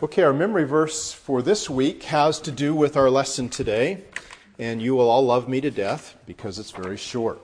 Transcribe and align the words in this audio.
Okay, 0.00 0.22
our 0.22 0.32
memory 0.32 0.62
verse 0.62 1.12
for 1.12 1.42
this 1.42 1.68
week 1.68 2.04
has 2.04 2.38
to 2.42 2.52
do 2.52 2.72
with 2.72 2.96
our 2.96 3.10
lesson 3.10 3.48
today, 3.48 4.04
and 4.56 4.80
you 4.80 4.94
will 4.94 5.10
all 5.10 5.24
love 5.24 5.48
me 5.48 5.60
to 5.60 5.72
death 5.72 6.14
because 6.24 6.60
it's 6.60 6.70
very 6.70 6.96
short. 6.96 7.40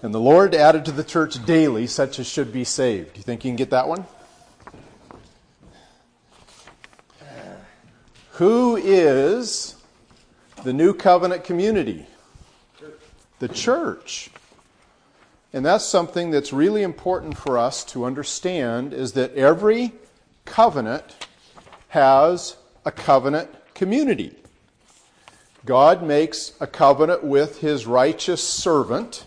And 0.00 0.14
the 0.14 0.20
Lord 0.20 0.54
added 0.54 0.84
to 0.84 0.92
the 0.92 1.02
church 1.02 1.44
daily 1.44 1.88
such 1.88 2.20
as 2.20 2.28
should 2.28 2.52
be 2.52 2.62
saved. 2.62 3.14
Do 3.14 3.18
you 3.18 3.24
think 3.24 3.44
you 3.44 3.48
can 3.48 3.56
get 3.56 3.70
that 3.70 3.88
one? 3.88 4.04
Who 8.34 8.76
is 8.76 9.74
the 10.62 10.72
new 10.72 10.94
covenant 10.94 11.42
community? 11.42 12.06
The 13.40 13.48
church. 13.48 14.30
And 15.52 15.66
that's 15.66 15.84
something 15.84 16.30
that's 16.30 16.52
really 16.52 16.84
important 16.84 17.36
for 17.36 17.58
us 17.58 17.82
to 17.86 18.04
understand 18.04 18.94
is 18.94 19.14
that 19.14 19.34
every 19.34 19.94
covenant 20.50 21.28
has 21.88 22.56
a 22.84 22.90
covenant 22.90 23.48
community. 23.72 24.34
God 25.64 26.02
makes 26.02 26.52
a 26.58 26.66
covenant 26.66 27.22
with 27.22 27.60
his 27.60 27.86
righteous 27.86 28.42
servant 28.42 29.24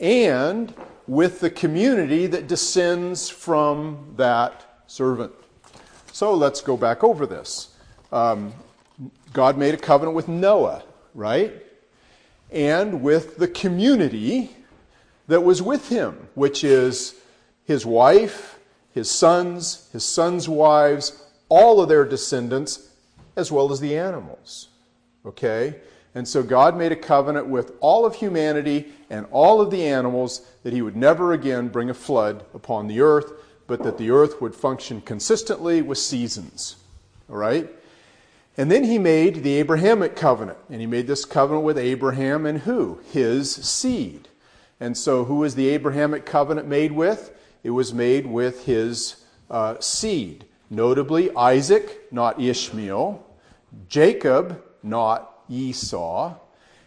and 0.00 0.74
with 1.06 1.38
the 1.38 1.48
community 1.48 2.26
that 2.26 2.48
descends 2.48 3.28
from 3.28 4.14
that 4.16 4.82
servant. 4.88 5.32
So 6.12 6.34
let's 6.34 6.60
go 6.60 6.76
back 6.76 7.04
over 7.04 7.24
this. 7.24 7.68
Um, 8.10 8.52
God 9.32 9.56
made 9.56 9.74
a 9.74 9.78
covenant 9.78 10.16
with 10.16 10.26
Noah, 10.26 10.82
right? 11.14 11.52
And 12.50 13.00
with 13.00 13.36
the 13.36 13.46
community 13.46 14.50
that 15.28 15.44
was 15.44 15.62
with 15.62 15.88
him, 15.88 16.28
which 16.34 16.64
is 16.64 17.14
his 17.64 17.86
wife, 17.86 18.57
his 18.98 19.10
sons, 19.10 19.88
his 19.92 20.04
sons' 20.04 20.48
wives, 20.48 21.24
all 21.48 21.80
of 21.80 21.88
their 21.88 22.04
descendants, 22.04 22.90
as 23.36 23.50
well 23.52 23.70
as 23.72 23.78
the 23.78 23.96
animals. 23.96 24.68
Okay? 25.24 25.76
And 26.14 26.26
so 26.26 26.42
God 26.42 26.76
made 26.76 26.90
a 26.90 26.96
covenant 26.96 27.46
with 27.46 27.72
all 27.80 28.04
of 28.04 28.16
humanity 28.16 28.92
and 29.08 29.24
all 29.30 29.60
of 29.60 29.70
the 29.70 29.86
animals 29.86 30.50
that 30.64 30.72
he 30.72 30.82
would 30.82 30.96
never 30.96 31.32
again 31.32 31.68
bring 31.68 31.90
a 31.90 31.94
flood 31.94 32.44
upon 32.52 32.88
the 32.88 33.00
earth, 33.00 33.32
but 33.68 33.84
that 33.84 33.98
the 33.98 34.10
earth 34.10 34.40
would 34.40 34.54
function 34.54 35.00
consistently 35.00 35.80
with 35.80 35.98
seasons. 35.98 36.76
All 37.30 37.36
right? 37.36 37.70
And 38.56 38.68
then 38.68 38.82
he 38.82 38.98
made 38.98 39.44
the 39.44 39.54
Abrahamic 39.54 40.16
covenant. 40.16 40.58
And 40.68 40.80
he 40.80 40.88
made 40.88 41.06
this 41.06 41.24
covenant 41.24 41.64
with 41.64 41.78
Abraham 41.78 42.46
and 42.46 42.58
who? 42.60 43.00
His 43.12 43.54
seed. 43.54 44.28
And 44.80 44.96
so, 44.96 45.24
who 45.24 45.36
was 45.36 45.54
the 45.54 45.68
Abrahamic 45.68 46.26
covenant 46.26 46.66
made 46.66 46.90
with? 46.90 47.37
It 47.62 47.70
was 47.70 47.92
made 47.92 48.26
with 48.26 48.64
his 48.64 49.24
uh, 49.50 49.78
seed, 49.80 50.44
notably 50.70 51.34
Isaac, 51.34 52.12
not 52.12 52.40
Ishmael, 52.40 53.24
Jacob, 53.88 54.62
not 54.82 55.40
Esau, 55.48 56.36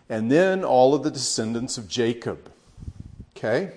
and 0.10 0.32
then 0.32 0.64
all 0.64 0.94
of 0.94 1.04
the 1.04 1.12
descendants 1.12 1.78
of 1.78 1.88
Jacob. 1.88 2.52
Okay? 3.36 3.72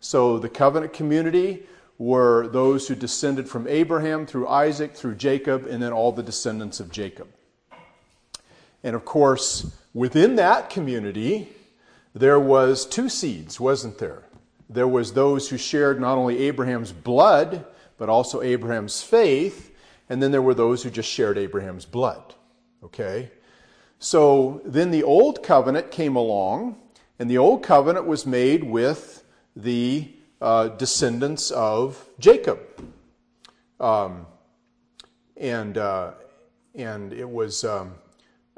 So 0.00 0.38
the 0.38 0.48
covenant 0.48 0.92
community 0.92 1.64
were 1.98 2.48
those 2.48 2.88
who 2.88 2.94
descended 2.94 3.48
from 3.48 3.68
Abraham 3.68 4.26
through 4.26 4.48
Isaac, 4.48 4.94
through 4.94 5.14
Jacob, 5.14 5.66
and 5.66 5.82
then 5.82 5.92
all 5.92 6.12
the 6.12 6.22
descendants 6.22 6.80
of 6.80 6.90
Jacob. 6.90 7.28
And 8.82 8.96
of 8.96 9.04
course, 9.04 9.72
within 9.94 10.36
that 10.36 10.68
community, 10.68 11.48
there 12.14 12.40
was 12.40 12.84
two 12.84 13.08
seeds, 13.08 13.60
wasn't 13.60 13.98
there? 13.98 14.24
There 14.72 14.88
was 14.88 15.12
those 15.12 15.48
who 15.48 15.58
shared 15.58 16.00
not 16.00 16.18
only 16.18 16.38
Abraham's 16.38 16.92
blood, 16.92 17.66
but 17.98 18.08
also 18.08 18.42
Abraham's 18.42 19.02
faith, 19.02 19.74
and 20.08 20.22
then 20.22 20.32
there 20.32 20.42
were 20.42 20.54
those 20.54 20.82
who 20.82 20.90
just 20.90 21.08
shared 21.08 21.38
Abraham's 21.38 21.84
blood. 21.84 22.34
Okay? 22.82 23.30
So 23.98 24.60
then 24.64 24.90
the 24.90 25.02
old 25.02 25.42
covenant 25.42 25.90
came 25.90 26.16
along, 26.16 26.76
and 27.18 27.30
the 27.30 27.38
old 27.38 27.62
covenant 27.62 28.06
was 28.06 28.26
made 28.26 28.64
with 28.64 29.24
the 29.54 30.10
uh, 30.40 30.68
descendants 30.68 31.50
of 31.50 32.04
Jacob. 32.18 32.58
Um, 33.78 34.26
and, 35.36 35.78
uh, 35.78 36.12
and 36.74 37.12
it 37.12 37.28
was 37.28 37.64
um, 37.64 37.94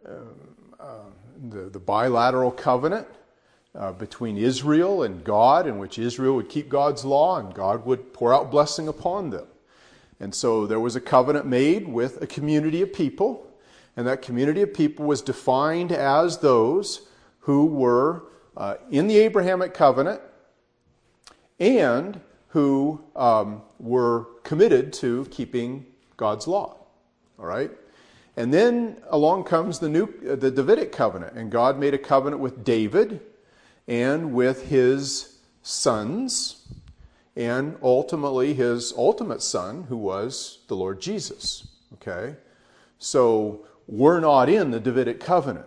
uh, 0.07 0.13
uh 0.81 0.87
the, 1.51 1.69
the 1.69 1.79
bilateral 1.79 2.51
covenant 2.51 3.09
uh, 3.75 3.93
between 3.93 4.37
Israel 4.37 5.03
and 5.03 5.25
God, 5.25 5.67
in 5.67 5.79
which 5.79 5.99
Israel 5.99 6.37
would 6.37 6.49
keep 6.49 6.69
God's 6.69 7.05
law 7.05 7.39
and 7.39 7.53
God 7.55 7.85
would 7.85 8.13
pour 8.13 8.33
out 8.33 8.51
blessing 8.51 8.89
upon 8.89 9.31
them. 9.31 9.47
And 10.21 10.35
so 10.35 10.67
there 10.67 10.81
was 10.81 10.95
a 10.97 11.01
covenant 11.01 11.47
made 11.47 11.89
with 11.89 12.23
a 12.23 12.27
community 12.27 12.83
of 12.83 12.93
people, 12.93 13.51
and 13.97 14.07
that 14.07 14.23
community 14.23 14.63
of 14.63 14.73
people 14.73 15.05
was 15.05 15.23
defined 15.23 15.93
as 15.93 16.39
those 16.39 17.09
who 17.41 17.67
were 17.67 18.25
uh, 18.57 18.77
in 18.91 19.09
the 19.09 19.19
Abrahamic 19.19 19.75
covenant 19.75 20.21
and 21.59 22.21
who 22.49 23.03
um, 23.17 23.63
were 23.81 24.27
committed 24.45 24.93
to 24.93 25.27
keeping 25.31 25.85
God's 26.17 26.47
law. 26.47 26.77
All 27.39 27.47
right? 27.47 27.71
And 28.37 28.55
then 28.55 29.03
along 29.11 29.45
comes 29.45 29.79
the 29.79 29.89
new 29.89 30.07
the 30.23 30.51
Davidic 30.51 30.93
covenant, 30.93 31.37
and 31.37 31.51
God 31.51 31.79
made 31.79 31.95
a 31.95 31.99
covenant 31.99 32.41
with 32.41 32.65
David 32.65 33.21
and 33.87 34.33
with 34.33 34.69
his 34.69 35.39
sons, 35.63 36.67
and 37.37 37.77
ultimately 37.83 38.55
his 38.55 38.93
ultimate 38.97 39.43
son, 39.43 39.85
who 39.89 39.97
was 39.97 40.61
the 40.69 40.77
Lord 40.77 41.01
Jesus. 41.01 41.67
Okay? 41.95 42.37
So 42.99 43.67
we're 43.87 44.21
not 44.21 44.49
in 44.49 44.71
the 44.71 44.81
Davidic 44.81 45.21
covenant. 45.21 45.67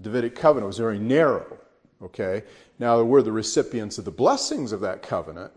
Davidic 0.00 0.34
covenant 0.34 0.66
was 0.66 0.78
very 0.78 0.98
narrow. 0.98 1.58
Okay? 2.02 2.42
Now 2.78 3.02
we're 3.02 3.22
the 3.22 3.32
recipients 3.32 3.98
of 3.98 4.04
the 4.04 4.10
blessings 4.10 4.72
of 4.72 4.80
that 4.80 5.02
covenant, 5.02 5.52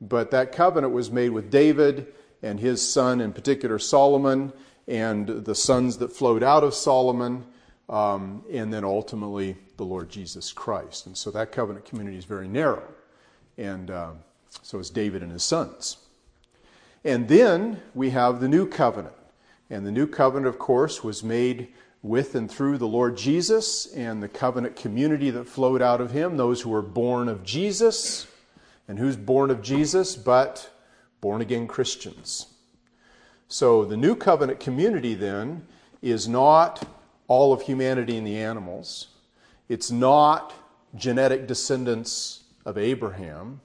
but 0.00 0.30
that 0.30 0.52
covenant 0.52 0.92
was 0.92 1.10
made 1.10 1.30
with 1.30 1.50
David 1.50 2.12
and 2.42 2.58
his 2.58 2.86
son, 2.86 3.20
in 3.20 3.32
particular 3.32 3.78
Solomon, 3.78 4.52
and 4.86 5.26
the 5.26 5.54
sons 5.54 5.98
that 5.98 6.12
flowed 6.12 6.42
out 6.42 6.64
of 6.64 6.74
Solomon, 6.74 7.44
um, 7.88 8.44
and 8.50 8.72
then 8.72 8.84
ultimately 8.84 9.56
the 9.76 9.84
Lord 9.84 10.08
Jesus 10.08 10.52
Christ. 10.52 11.06
And 11.06 11.16
so 11.16 11.30
that 11.30 11.52
covenant 11.52 11.84
community 11.84 12.16
is 12.16 12.24
very 12.24 12.48
narrow. 12.48 12.82
And 13.56 13.90
uh, 13.90 14.10
so 14.62 14.78
is 14.78 14.90
David 14.90 15.22
and 15.22 15.32
his 15.32 15.42
sons. 15.42 15.98
And 17.04 17.28
then 17.28 17.80
we 17.94 18.10
have 18.10 18.40
the 18.40 18.48
new 18.48 18.66
covenant. 18.66 19.14
And 19.70 19.86
the 19.86 19.92
new 19.92 20.06
covenant, 20.06 20.46
of 20.46 20.58
course, 20.58 21.02
was 21.02 21.22
made 21.22 21.68
with 22.02 22.34
and 22.34 22.50
through 22.50 22.78
the 22.78 22.86
Lord 22.86 23.16
Jesus 23.16 23.92
and 23.94 24.22
the 24.22 24.28
covenant 24.28 24.76
community 24.76 25.30
that 25.30 25.48
flowed 25.48 25.80
out 25.80 26.00
of 26.00 26.10
him, 26.10 26.36
those 26.36 26.60
who 26.60 26.70
were 26.70 26.82
born 26.82 27.28
of 27.28 27.42
Jesus. 27.44 28.26
And 28.86 28.98
who's 28.98 29.16
born 29.16 29.50
of 29.50 29.62
Jesus 29.62 30.14
but 30.14 30.70
born 31.20 31.40
again 31.40 31.66
Christians? 31.66 32.46
So 33.48 33.84
the 33.84 33.96
new 33.96 34.14
covenant 34.14 34.60
community 34.60 35.14
then 35.14 35.66
is 36.02 36.28
not 36.28 36.86
all 37.28 37.52
of 37.52 37.62
humanity 37.62 38.16
and 38.18 38.26
the 38.26 38.36
animals. 38.36 39.08
It's 39.68 39.90
not 39.90 40.52
genetic 40.94 41.46
descendants 41.46 42.44
of 42.66 42.76
Abraham. 42.76 43.60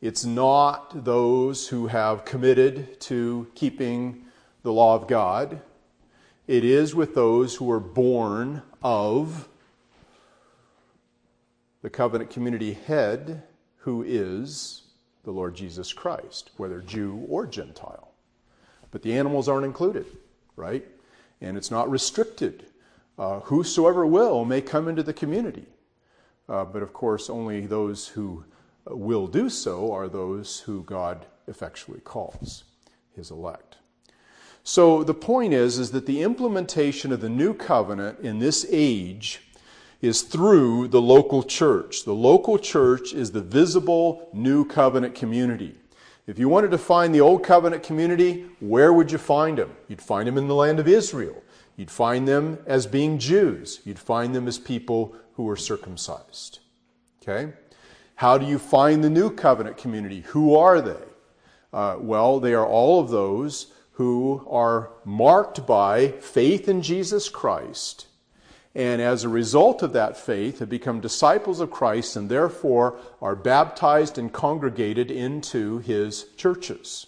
It's 0.00 0.24
not 0.24 1.04
those 1.04 1.68
who 1.68 1.88
have 1.88 2.24
committed 2.24 3.00
to 3.02 3.48
keeping 3.54 4.26
the 4.62 4.72
law 4.72 4.94
of 4.94 5.08
God. 5.08 5.60
It 6.46 6.64
is 6.64 6.94
with 6.94 7.14
those 7.14 7.56
who 7.56 7.70
are 7.70 7.80
born 7.80 8.62
of 8.82 9.48
the 11.82 11.90
covenant 11.90 12.30
community 12.30 12.74
head, 12.74 13.42
who 13.78 14.02
is 14.02 14.82
the 15.24 15.30
Lord 15.30 15.54
Jesus 15.54 15.92
Christ, 15.92 16.50
whether 16.58 16.80
Jew 16.80 17.24
or 17.28 17.46
Gentile. 17.46 18.12
But 18.90 19.02
the 19.02 19.14
animals 19.14 19.48
aren't 19.48 19.64
included, 19.64 20.06
right? 20.54 20.86
And 21.40 21.56
it's 21.56 21.70
not 21.70 21.90
restricted 21.90 22.66
uh, 23.18 23.40
whosoever 23.40 24.06
will 24.06 24.44
may 24.44 24.60
come 24.60 24.88
into 24.88 25.02
the 25.02 25.12
community. 25.12 25.66
Uh, 26.48 26.64
but 26.64 26.82
of 26.82 26.92
course, 26.92 27.30
only 27.30 27.66
those 27.66 28.08
who 28.08 28.44
will 28.86 29.26
do 29.26 29.48
so 29.48 29.92
are 29.92 30.08
those 30.08 30.60
who 30.60 30.82
God 30.82 31.26
effectually 31.46 32.00
calls 32.00 32.64
his 33.14 33.30
elect. 33.30 33.78
So 34.62 35.04
the 35.04 35.14
point 35.14 35.52
is, 35.52 35.78
is 35.78 35.90
that 35.90 36.06
the 36.06 36.22
implementation 36.22 37.12
of 37.12 37.20
the 37.20 37.28
new 37.28 37.54
covenant 37.54 38.20
in 38.20 38.38
this 38.38 38.66
age 38.70 39.42
is 40.00 40.22
through 40.22 40.88
the 40.88 41.00
local 41.00 41.42
church. 41.42 42.04
The 42.04 42.14
local 42.14 42.58
church 42.58 43.12
is 43.12 43.32
the 43.32 43.40
visible 43.40 44.28
new 44.32 44.64
covenant 44.64 45.14
community. 45.14 45.74
If 46.26 46.38
you 46.38 46.48
wanted 46.48 46.70
to 46.70 46.78
find 46.78 47.14
the 47.14 47.20
old 47.20 47.42
covenant 47.42 47.82
community, 47.82 48.46
where 48.60 48.92
would 48.92 49.12
you 49.12 49.18
find 49.18 49.58
them? 49.58 49.70
You'd 49.88 50.00
find 50.00 50.26
them 50.26 50.38
in 50.38 50.48
the 50.48 50.54
land 50.54 50.80
of 50.80 50.88
Israel. 50.88 51.42
You'd 51.76 51.90
find 51.90 52.28
them 52.28 52.58
as 52.66 52.86
being 52.86 53.18
Jews. 53.18 53.80
You'd 53.84 53.98
find 53.98 54.34
them 54.34 54.46
as 54.46 54.58
people 54.58 55.14
who 55.34 55.44
were 55.44 55.56
circumcised. 55.56 56.60
Okay? 57.22 57.52
How 58.16 58.38
do 58.38 58.46
you 58.46 58.58
find 58.58 59.02
the 59.02 59.10
new 59.10 59.30
covenant 59.30 59.76
community? 59.76 60.20
Who 60.28 60.54
are 60.54 60.80
they? 60.80 61.02
Uh, 61.72 61.96
well, 61.98 62.38
they 62.38 62.54
are 62.54 62.66
all 62.66 63.00
of 63.00 63.10
those 63.10 63.72
who 63.92 64.46
are 64.48 64.90
marked 65.04 65.66
by 65.66 66.08
faith 66.20 66.68
in 66.68 66.82
Jesus 66.82 67.28
Christ, 67.28 68.06
and 68.74 69.00
as 69.00 69.22
a 69.22 69.28
result 69.28 69.82
of 69.82 69.92
that 69.92 70.16
faith 70.16 70.58
have 70.58 70.68
become 70.68 71.00
disciples 71.00 71.60
of 71.60 71.70
Christ 71.70 72.16
and 72.16 72.28
therefore 72.28 72.98
are 73.22 73.36
baptized 73.36 74.18
and 74.18 74.32
congregated 74.32 75.10
into 75.10 75.78
his 75.78 76.26
churches. 76.36 77.06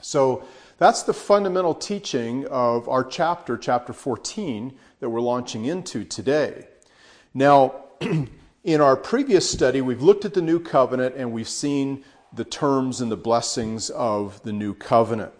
So 0.00 0.44
that's 0.78 1.04
the 1.04 1.14
fundamental 1.14 1.74
teaching 1.74 2.46
of 2.48 2.88
our 2.88 3.02
chapter, 3.02 3.56
chapter 3.56 3.92
14, 3.92 4.74
that 5.00 5.08
we're 5.08 5.20
launching 5.20 5.64
into 5.64 6.04
today. 6.04 6.68
Now, 7.32 7.84
in 8.64 8.80
our 8.80 8.96
previous 8.96 9.48
study, 9.50 9.80
we've 9.80 10.02
looked 10.02 10.26
at 10.26 10.34
the 10.34 10.42
new 10.42 10.60
covenant 10.60 11.14
and 11.16 11.32
we've 11.32 11.48
seen 11.48 12.04
the 12.32 12.44
terms 12.44 13.00
and 13.00 13.10
the 13.10 13.16
blessings 13.16 13.88
of 13.88 14.42
the 14.42 14.52
new 14.52 14.74
covenant. 14.74 15.32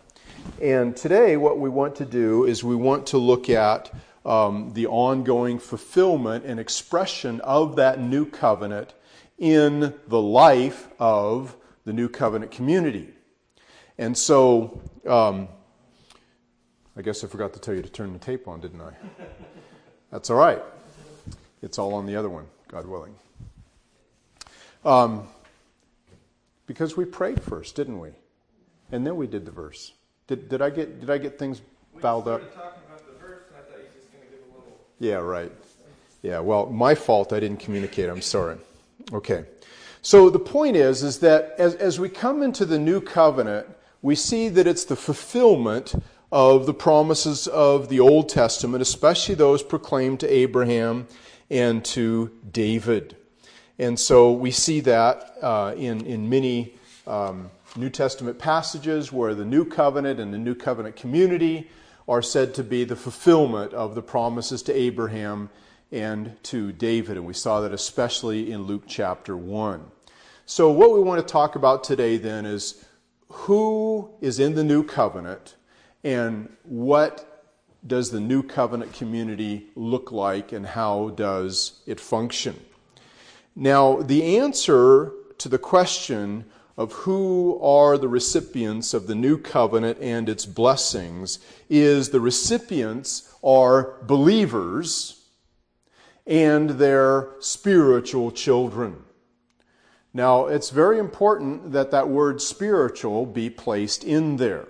And 0.62 0.96
today, 0.96 1.36
what 1.36 1.58
we 1.58 1.68
want 1.68 1.96
to 1.96 2.06
do 2.06 2.44
is 2.44 2.64
we 2.64 2.76
want 2.76 3.08
to 3.08 3.18
look 3.18 3.50
at 3.50 3.92
um, 4.24 4.72
the 4.72 4.86
ongoing 4.86 5.58
fulfillment 5.58 6.46
and 6.46 6.58
expression 6.58 7.40
of 7.42 7.76
that 7.76 8.00
new 8.00 8.24
covenant 8.24 8.94
in 9.38 9.92
the 10.08 10.20
life 10.20 10.88
of 10.98 11.56
the 11.84 11.92
new 11.92 12.08
covenant 12.08 12.52
community. 12.52 13.12
And 13.98 14.16
so, 14.16 14.80
um, 15.06 15.48
I 16.96 17.02
guess 17.02 17.22
I 17.22 17.26
forgot 17.26 17.52
to 17.54 17.60
tell 17.60 17.74
you 17.74 17.82
to 17.82 17.88
turn 17.88 18.12
the 18.12 18.18
tape 18.18 18.48
on, 18.48 18.60
didn't 18.60 18.80
I? 18.80 18.92
That's 20.10 20.30
all 20.30 20.36
right. 20.36 20.62
It's 21.62 21.78
all 21.78 21.94
on 21.94 22.06
the 22.06 22.16
other 22.16 22.28
one, 22.28 22.46
God 22.68 22.86
willing. 22.86 23.14
Um, 24.84 25.26
because 26.66 26.96
we 26.96 27.04
prayed 27.04 27.42
first, 27.42 27.74
didn't 27.74 27.98
we? 27.98 28.10
And 28.92 29.06
then 29.06 29.16
we 29.16 29.26
did 29.26 29.44
the 29.44 29.50
verse. 29.50 29.92
Did, 30.26 30.48
did 30.48 30.62
I 30.62 30.70
get 30.70 31.00
did 31.00 31.10
I 31.10 31.18
get 31.18 31.38
things 31.38 31.60
fouled 32.00 32.28
up? 32.28 32.42
Yeah, 34.98 35.16
right. 35.16 35.52
Yeah, 36.22 36.40
well, 36.40 36.66
my 36.66 36.94
fault. 36.94 37.32
I 37.32 37.40
didn't 37.40 37.60
communicate. 37.60 38.08
I'm 38.08 38.22
sorry. 38.22 38.56
Okay. 39.12 39.44
So 40.02 40.30
the 40.30 40.38
point 40.38 40.76
is, 40.76 41.02
is 41.02 41.18
that 41.20 41.54
as, 41.58 41.74
as 41.74 41.98
we 41.98 42.08
come 42.08 42.42
into 42.42 42.64
the 42.64 42.78
new 42.78 43.00
covenant, 43.00 43.66
we 44.02 44.14
see 44.14 44.48
that 44.48 44.66
it's 44.66 44.84
the 44.84 44.96
fulfillment 44.96 45.94
of 46.32 46.66
the 46.66 46.74
promises 46.74 47.46
of 47.46 47.88
the 47.88 48.00
Old 48.00 48.28
Testament, 48.28 48.82
especially 48.82 49.34
those 49.34 49.62
proclaimed 49.62 50.20
to 50.20 50.28
Abraham 50.32 51.06
and 51.50 51.84
to 51.86 52.30
David. 52.50 53.16
And 53.78 53.98
so 53.98 54.32
we 54.32 54.50
see 54.50 54.80
that 54.80 55.36
uh, 55.42 55.74
in, 55.76 56.04
in 56.06 56.28
many 56.28 56.74
um, 57.06 57.50
New 57.76 57.90
Testament 57.90 58.38
passages 58.38 59.12
where 59.12 59.34
the 59.34 59.44
new 59.44 59.64
covenant 59.64 60.18
and 60.18 60.32
the 60.32 60.38
new 60.38 60.54
covenant 60.54 60.96
community 60.96 61.70
are 62.08 62.22
said 62.22 62.54
to 62.54 62.64
be 62.64 62.84
the 62.84 62.96
fulfillment 62.96 63.72
of 63.74 63.94
the 63.94 64.02
promises 64.02 64.62
to 64.62 64.74
Abraham 64.74 65.50
and 65.92 66.36
to 66.44 66.72
David. 66.72 67.16
And 67.16 67.26
we 67.26 67.34
saw 67.34 67.60
that 67.60 67.72
especially 67.72 68.50
in 68.50 68.62
Luke 68.62 68.84
chapter 68.86 69.36
1. 69.36 69.84
So, 70.46 70.70
what 70.70 70.92
we 70.92 71.00
want 71.00 71.26
to 71.26 71.32
talk 71.32 71.56
about 71.56 71.82
today 71.82 72.16
then 72.16 72.46
is 72.46 72.85
who 73.28 74.10
is 74.20 74.38
in 74.38 74.54
the 74.54 74.64
new 74.64 74.82
covenant 74.82 75.56
and 76.04 76.54
what 76.64 77.44
does 77.86 78.10
the 78.10 78.20
new 78.20 78.42
covenant 78.42 78.92
community 78.92 79.66
look 79.74 80.12
like 80.12 80.52
and 80.52 80.66
how 80.66 81.10
does 81.10 81.80
it 81.86 82.00
function? 82.00 82.58
Now, 83.54 84.02
the 84.02 84.38
answer 84.38 85.12
to 85.38 85.48
the 85.48 85.58
question 85.58 86.44
of 86.76 86.92
who 86.92 87.58
are 87.62 87.96
the 87.96 88.08
recipients 88.08 88.92
of 88.92 89.06
the 89.06 89.14
new 89.14 89.38
covenant 89.38 89.98
and 90.00 90.28
its 90.28 90.44
blessings 90.44 91.38
is 91.70 92.10
the 92.10 92.20
recipients 92.20 93.34
are 93.42 93.96
believers 94.02 95.24
and 96.26 96.70
their 96.70 97.30
spiritual 97.40 98.30
children. 98.30 99.05
Now, 100.16 100.46
it's 100.46 100.70
very 100.70 100.98
important 100.98 101.72
that 101.72 101.90
that 101.90 102.08
word 102.08 102.40
spiritual 102.40 103.26
be 103.26 103.50
placed 103.50 104.02
in 104.02 104.38
there 104.38 104.66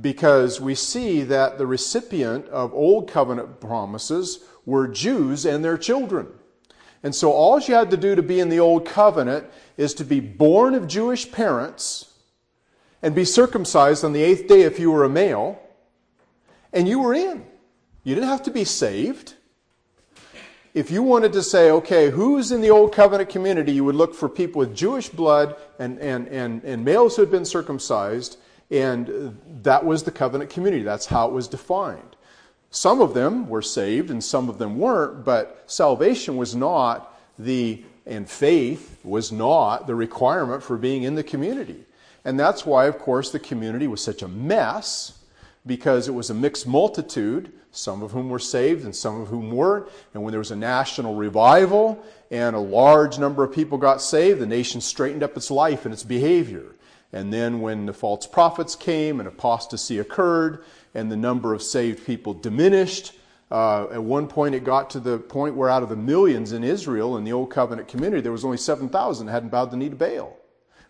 because 0.00 0.58
we 0.58 0.74
see 0.74 1.20
that 1.20 1.58
the 1.58 1.66
recipient 1.66 2.48
of 2.48 2.72
Old 2.72 3.10
Covenant 3.10 3.60
promises 3.60 4.42
were 4.64 4.88
Jews 4.88 5.44
and 5.44 5.62
their 5.62 5.76
children. 5.76 6.28
And 7.02 7.14
so 7.14 7.30
all 7.30 7.60
you 7.60 7.74
had 7.74 7.90
to 7.90 7.98
do 7.98 8.14
to 8.14 8.22
be 8.22 8.40
in 8.40 8.48
the 8.48 8.58
Old 8.58 8.86
Covenant 8.86 9.44
is 9.76 9.92
to 9.94 10.04
be 10.04 10.20
born 10.20 10.72
of 10.72 10.88
Jewish 10.88 11.30
parents 11.30 12.14
and 13.02 13.14
be 13.14 13.26
circumcised 13.26 14.02
on 14.02 14.14
the 14.14 14.22
eighth 14.22 14.48
day 14.48 14.62
if 14.62 14.78
you 14.78 14.90
were 14.90 15.04
a 15.04 15.10
male, 15.10 15.60
and 16.72 16.88
you 16.88 17.00
were 17.00 17.12
in. 17.12 17.44
You 18.02 18.14
didn't 18.14 18.30
have 18.30 18.44
to 18.44 18.50
be 18.50 18.64
saved. 18.64 19.34
If 20.74 20.90
you 20.90 21.04
wanted 21.04 21.32
to 21.34 21.42
say, 21.44 21.70
okay, 21.70 22.10
who's 22.10 22.50
in 22.50 22.60
the 22.60 22.70
Old 22.70 22.92
Covenant 22.92 23.30
community, 23.30 23.70
you 23.70 23.84
would 23.84 23.94
look 23.94 24.12
for 24.12 24.28
people 24.28 24.58
with 24.58 24.74
Jewish 24.74 25.08
blood 25.08 25.54
and, 25.78 26.00
and, 26.00 26.26
and, 26.26 26.64
and 26.64 26.84
males 26.84 27.14
who 27.14 27.22
had 27.22 27.30
been 27.30 27.44
circumcised, 27.44 28.38
and 28.72 29.38
that 29.62 29.84
was 29.84 30.02
the 30.02 30.10
covenant 30.10 30.50
community. 30.50 30.82
That's 30.82 31.06
how 31.06 31.28
it 31.28 31.32
was 31.32 31.46
defined. 31.46 32.16
Some 32.70 33.00
of 33.00 33.14
them 33.14 33.48
were 33.48 33.62
saved 33.62 34.10
and 34.10 34.22
some 34.22 34.48
of 34.48 34.58
them 34.58 34.76
weren't, 34.76 35.24
but 35.24 35.62
salvation 35.68 36.36
was 36.36 36.56
not 36.56 37.16
the, 37.38 37.84
and 38.04 38.28
faith 38.28 38.98
was 39.04 39.30
not 39.30 39.86
the 39.86 39.94
requirement 39.94 40.60
for 40.60 40.76
being 40.76 41.04
in 41.04 41.14
the 41.14 41.22
community. 41.22 41.84
And 42.24 42.40
that's 42.40 42.66
why, 42.66 42.86
of 42.86 42.98
course, 42.98 43.30
the 43.30 43.38
community 43.38 43.86
was 43.86 44.02
such 44.02 44.22
a 44.22 44.28
mess 44.28 45.20
because 45.66 46.08
it 46.08 46.12
was 46.12 46.30
a 46.30 46.34
mixed 46.34 46.66
multitude, 46.66 47.52
some 47.70 48.02
of 48.02 48.12
whom 48.12 48.28
were 48.28 48.38
saved 48.38 48.84
and 48.84 48.94
some 48.94 49.20
of 49.20 49.28
whom 49.28 49.50
weren't. 49.50 49.88
And 50.12 50.22
when 50.22 50.32
there 50.32 50.38
was 50.38 50.50
a 50.50 50.56
national 50.56 51.14
revival 51.14 52.02
and 52.30 52.54
a 52.54 52.60
large 52.60 53.18
number 53.18 53.42
of 53.42 53.52
people 53.52 53.78
got 53.78 54.00
saved, 54.02 54.40
the 54.40 54.46
nation 54.46 54.80
straightened 54.80 55.22
up 55.22 55.36
its 55.36 55.50
life 55.50 55.84
and 55.84 55.92
its 55.92 56.04
behavior. 56.04 56.74
And 57.12 57.32
then 57.32 57.60
when 57.60 57.86
the 57.86 57.92
false 57.92 58.26
prophets 58.26 58.74
came 58.74 59.20
and 59.20 59.28
apostasy 59.28 59.98
occurred, 59.98 60.64
and 60.94 61.10
the 61.10 61.16
number 61.16 61.52
of 61.52 61.62
saved 61.62 62.06
people 62.06 62.32
diminished. 62.32 63.12
Uh, 63.50 63.86
at 63.90 64.02
one 64.02 64.26
point, 64.26 64.54
it 64.54 64.64
got 64.64 64.90
to 64.90 65.00
the 65.00 65.18
point 65.18 65.54
where 65.54 65.68
out 65.68 65.82
of 65.82 65.88
the 65.88 65.96
millions 65.96 66.52
in 66.52 66.64
Israel 66.64 67.16
in 67.16 67.24
the 67.24 67.32
Old 67.32 67.50
Covenant 67.50 67.88
community, 67.88 68.22
there 68.22 68.32
was 68.32 68.44
only 68.44 68.56
7,000 68.56 69.26
that 69.26 69.32
hadn't 69.32 69.50
bowed 69.50 69.70
the 69.70 69.76
knee 69.76 69.90
to 69.90 69.96
Baal. 69.96 70.36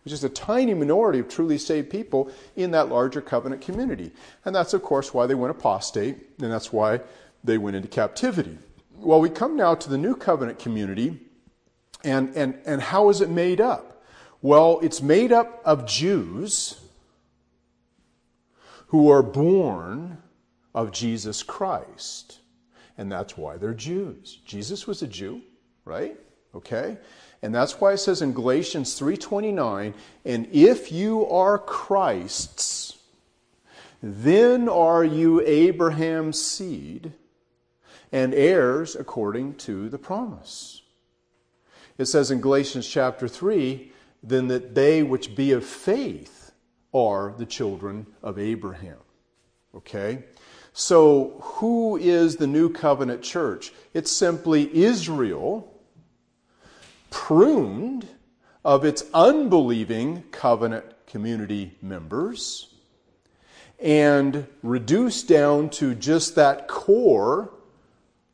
It 0.04 0.12
is 0.12 0.22
a 0.22 0.28
tiny 0.28 0.74
minority 0.74 1.18
of 1.18 1.28
truly 1.28 1.56
saved 1.56 1.88
people 1.88 2.30
in 2.56 2.72
that 2.72 2.90
larger 2.90 3.20
covenant 3.20 3.62
community. 3.62 4.12
And 4.44 4.54
that's, 4.54 4.74
of 4.74 4.82
course, 4.82 5.14
why 5.14 5.26
they 5.26 5.34
went 5.34 5.50
apostate, 5.50 6.16
and 6.40 6.52
that's 6.52 6.72
why 6.72 7.00
they 7.42 7.56
went 7.56 7.76
into 7.76 7.88
captivity. 7.88 8.58
Well, 8.96 9.20
we 9.20 9.30
come 9.30 9.56
now 9.56 9.74
to 9.74 9.88
the 9.88 9.98
new 9.98 10.14
covenant 10.14 10.58
community, 10.58 11.20
and, 12.02 12.36
and, 12.36 12.58
and 12.66 12.82
how 12.82 13.08
is 13.08 13.22
it 13.22 13.30
made 13.30 13.60
up? 13.60 14.02
Well, 14.42 14.78
it's 14.82 15.00
made 15.00 15.32
up 15.32 15.62
of 15.64 15.86
Jews 15.86 16.78
who 18.88 19.10
are 19.10 19.22
born 19.22 20.18
of 20.74 20.92
Jesus 20.92 21.42
Christ. 21.42 22.40
And 22.98 23.10
that's 23.10 23.36
why 23.36 23.56
they're 23.56 23.74
Jews. 23.74 24.40
Jesus 24.44 24.86
was 24.86 25.02
a 25.02 25.06
Jew, 25.06 25.40
right? 25.84 26.16
Okay? 26.54 26.98
And 27.42 27.54
that's 27.54 27.80
why 27.80 27.92
it 27.92 27.98
says 27.98 28.22
in 28.22 28.32
Galatians 28.32 28.94
3:29, 28.94 29.94
"And 30.24 30.48
if 30.50 30.90
you 30.90 31.26
are 31.26 31.58
Christ's, 31.58 32.96
then 34.02 34.68
are 34.68 35.04
you 35.04 35.40
Abraham's 35.42 36.40
seed 36.40 37.12
and 38.10 38.32
heirs 38.32 38.96
according 38.96 39.56
to 39.56 39.88
the 39.88 39.98
promise." 39.98 40.82
It 41.98 42.06
says 42.06 42.30
in 42.30 42.40
Galatians 42.40 42.86
chapter 42.86 43.28
3, 43.28 43.92
then 44.22 44.48
that 44.48 44.74
they 44.74 45.02
which 45.02 45.36
be 45.36 45.52
of 45.52 45.64
faith 45.64 46.52
are 46.94 47.34
the 47.36 47.46
children 47.46 48.06
of 48.22 48.38
Abraham. 48.38 48.98
Okay? 49.76 50.24
So, 50.72 51.40
who 51.40 51.96
is 51.96 52.36
the 52.36 52.46
new 52.46 52.68
covenant 52.68 53.22
church? 53.22 53.72
It's 53.92 54.10
simply 54.10 54.74
Israel 54.74 55.73
pruned 57.14 58.08
of 58.64 58.84
its 58.84 59.04
unbelieving 59.14 60.24
covenant 60.32 60.84
community 61.06 61.72
members 61.80 62.74
and 63.78 64.48
reduced 64.64 65.28
down 65.28 65.70
to 65.70 65.94
just 65.94 66.34
that 66.34 66.66
core 66.66 67.54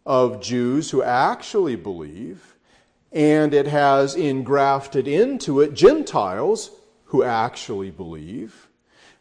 of 0.06 0.40
Jews 0.40 0.90
who 0.90 1.02
actually 1.02 1.76
believe, 1.76 2.56
and 3.12 3.52
it 3.52 3.66
has 3.66 4.14
engrafted 4.14 5.06
into 5.06 5.60
it 5.60 5.74
Gentiles 5.74 6.70
who 7.04 7.22
actually 7.22 7.90
believe. 7.90 8.68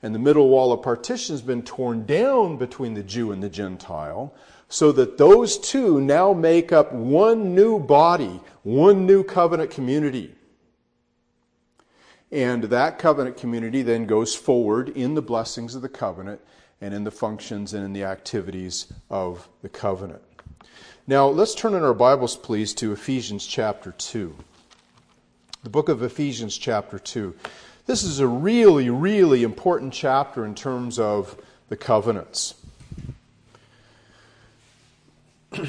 And 0.01 0.16
the 0.16 0.20
middle 0.20 0.48
wall 0.48 0.72
of 0.72 0.82
partition 0.82 1.34
has 1.34 1.42
been 1.42 1.63
torn 1.63 2.06
down 2.06 2.56
between 2.56 2.94
the 2.94 3.04
Jew 3.04 3.34
and 3.34 3.44
the 3.44 3.50
Gentile, 3.50 4.34
so 4.69 4.91
that 4.91 5.17
those 5.17 5.57
two 5.57 5.99
now 5.99 6.31
make 6.31 6.71
up 6.71 6.93
one 6.93 7.55
new 7.55 7.79
body, 7.79 8.39
one 8.63 9.05
new 9.07 9.23
covenant 9.23 9.71
community. 9.71 10.33
And 12.31 12.65
that 12.65 12.99
covenant 12.99 13.38
community 13.38 13.81
then 13.81 14.05
goes 14.05 14.35
forward 14.35 14.89
in 14.89 15.15
the 15.15 15.21
blessings 15.23 15.73
of 15.73 15.81
the 15.81 15.89
covenant 15.89 16.39
and 16.79 16.93
in 16.93 17.03
the 17.03 17.11
functions 17.11 17.73
and 17.73 17.83
in 17.83 17.93
the 17.93 18.03
activities 18.03 18.93
of 19.09 19.49
the 19.63 19.69
covenant. 19.69 20.21
Now, 21.07 21.27
let's 21.27 21.55
turn 21.55 21.73
in 21.73 21.83
our 21.83 21.95
Bibles, 21.95 22.38
please, 22.38 22.75
to 22.75 22.93
Ephesians 22.93 23.47
chapter 23.47 23.91
2. 23.91 24.35
The 25.63 25.69
book 25.69 25.89
of 25.89 26.03
Ephesians, 26.03 26.55
chapter 26.55 26.99
2. 26.99 27.35
This 27.88 28.03
is 28.03 28.19
a 28.19 28.27
really, 28.27 28.91
really 28.91 29.41
important 29.41 29.91
chapter 29.91 30.45
in 30.45 30.53
terms 30.53 30.99
of 30.99 31.35
the 31.69 31.75
covenants. 31.75 32.53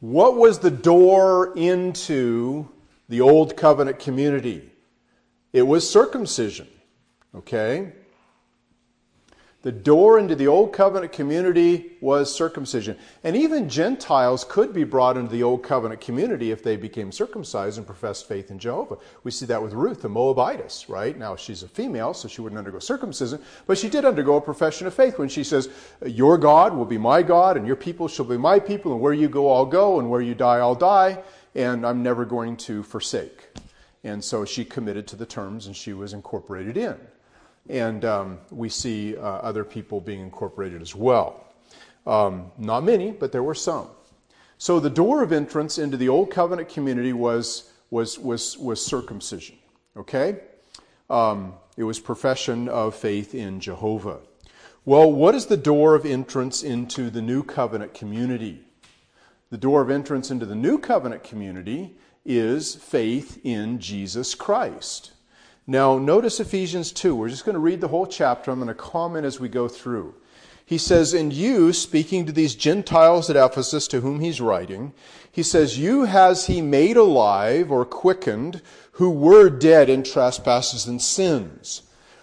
what 0.00 0.36
was 0.36 0.60
the 0.60 0.70
door 0.70 1.52
into 1.56 2.68
the 3.08 3.20
old 3.20 3.56
covenant 3.56 3.98
community? 3.98 4.70
It 5.52 5.62
was 5.62 5.90
circumcision. 5.90 6.68
Okay? 7.34 7.92
The 9.62 9.72
door 9.72 10.18
into 10.18 10.34
the 10.34 10.46
Old 10.46 10.72
Covenant 10.72 11.12
community 11.12 11.92
was 12.00 12.34
circumcision. 12.34 12.96
And 13.22 13.36
even 13.36 13.68
Gentiles 13.68 14.42
could 14.42 14.72
be 14.72 14.84
brought 14.84 15.18
into 15.18 15.30
the 15.30 15.42
Old 15.42 15.62
Covenant 15.62 16.00
community 16.00 16.50
if 16.50 16.62
they 16.62 16.76
became 16.76 17.12
circumcised 17.12 17.76
and 17.76 17.86
professed 17.86 18.26
faith 18.26 18.50
in 18.50 18.58
Jehovah. 18.58 18.96
We 19.22 19.30
see 19.30 19.44
that 19.46 19.62
with 19.62 19.74
Ruth, 19.74 20.00
the 20.00 20.08
Moabitess, 20.08 20.88
right? 20.88 21.16
Now, 21.18 21.36
she's 21.36 21.62
a 21.62 21.68
female, 21.68 22.14
so 22.14 22.26
she 22.26 22.40
wouldn't 22.40 22.58
undergo 22.58 22.78
circumcision, 22.78 23.42
but 23.66 23.76
she 23.76 23.90
did 23.90 24.06
undergo 24.06 24.36
a 24.36 24.40
profession 24.40 24.86
of 24.86 24.94
faith 24.94 25.18
when 25.18 25.28
she 25.28 25.44
says, 25.44 25.68
Your 26.06 26.38
God 26.38 26.74
will 26.74 26.86
be 26.86 26.96
my 26.96 27.22
God, 27.22 27.58
and 27.58 27.66
your 27.66 27.76
people 27.76 28.08
shall 28.08 28.24
be 28.24 28.38
my 28.38 28.58
people, 28.58 28.92
and 28.92 29.00
where 29.02 29.12
you 29.12 29.28
go, 29.28 29.52
I'll 29.52 29.66
go, 29.66 30.00
and 30.00 30.08
where 30.08 30.22
you 30.22 30.34
die, 30.34 30.56
I'll 30.56 30.74
die, 30.74 31.22
and 31.54 31.86
I'm 31.86 32.02
never 32.02 32.24
going 32.24 32.56
to 32.58 32.82
forsake. 32.82 33.48
And 34.04 34.24
so 34.24 34.46
she 34.46 34.64
committed 34.64 35.06
to 35.08 35.16
the 35.16 35.26
terms, 35.26 35.66
and 35.66 35.76
she 35.76 35.92
was 35.92 36.14
incorporated 36.14 36.78
in. 36.78 36.96
And 37.68 38.04
um, 38.04 38.38
we 38.50 38.68
see 38.68 39.16
uh, 39.16 39.20
other 39.20 39.64
people 39.64 40.00
being 40.00 40.20
incorporated 40.20 40.82
as 40.82 40.94
well. 40.94 41.46
Um, 42.06 42.50
not 42.58 42.82
many, 42.82 43.12
but 43.12 43.32
there 43.32 43.42
were 43.42 43.54
some. 43.54 43.88
So 44.58 44.80
the 44.80 44.90
door 44.90 45.22
of 45.22 45.32
entrance 45.32 45.78
into 45.78 45.96
the 45.96 46.08
Old 46.08 46.30
Covenant 46.30 46.68
community 46.68 47.12
was, 47.12 47.70
was, 47.90 48.18
was, 48.18 48.58
was 48.58 48.84
circumcision. 48.84 49.56
Okay? 49.96 50.40
Um, 51.08 51.54
it 51.76 51.84
was 51.84 51.98
profession 51.98 52.68
of 52.68 52.94
faith 52.94 53.34
in 53.34 53.60
Jehovah. 53.60 54.20
Well, 54.84 55.12
what 55.12 55.34
is 55.34 55.46
the 55.46 55.56
door 55.56 55.94
of 55.94 56.06
entrance 56.06 56.62
into 56.62 57.10
the 57.10 57.22
New 57.22 57.42
Covenant 57.42 57.94
community? 57.94 58.60
The 59.50 59.58
door 59.58 59.82
of 59.82 59.90
entrance 59.90 60.30
into 60.30 60.46
the 60.46 60.54
New 60.54 60.78
Covenant 60.78 61.24
community 61.24 61.96
is 62.24 62.74
faith 62.74 63.40
in 63.44 63.78
Jesus 63.78 64.34
Christ. 64.34 65.12
Now, 65.66 65.98
notice 65.98 66.40
Ephesians 66.40 66.90
2. 66.92 67.14
We're 67.14 67.28
just 67.28 67.44
going 67.44 67.54
to 67.54 67.60
read 67.60 67.80
the 67.80 67.88
whole 67.88 68.06
chapter. 68.06 68.50
I'm 68.50 68.58
going 68.58 68.68
to 68.68 68.74
comment 68.74 69.26
as 69.26 69.38
we 69.38 69.48
go 69.48 69.68
through. 69.68 70.14
He 70.64 70.78
says, 70.78 71.12
And 71.12 71.32
you, 71.32 71.72
speaking 71.72 72.26
to 72.26 72.32
these 72.32 72.54
Gentiles 72.54 73.28
at 73.28 73.36
Ephesus 73.36 73.88
to 73.88 74.00
whom 74.00 74.20
he's 74.20 74.40
writing, 74.40 74.92
he 75.30 75.42
says, 75.42 75.78
You 75.78 76.04
has 76.04 76.46
he 76.46 76.60
made 76.60 76.96
alive 76.96 77.70
or 77.70 77.84
quickened 77.84 78.62
who 78.92 79.10
were 79.10 79.50
dead 79.50 79.88
in 79.88 80.02
trespasses 80.02 80.86
and 80.86 81.00
sins. 81.00 81.82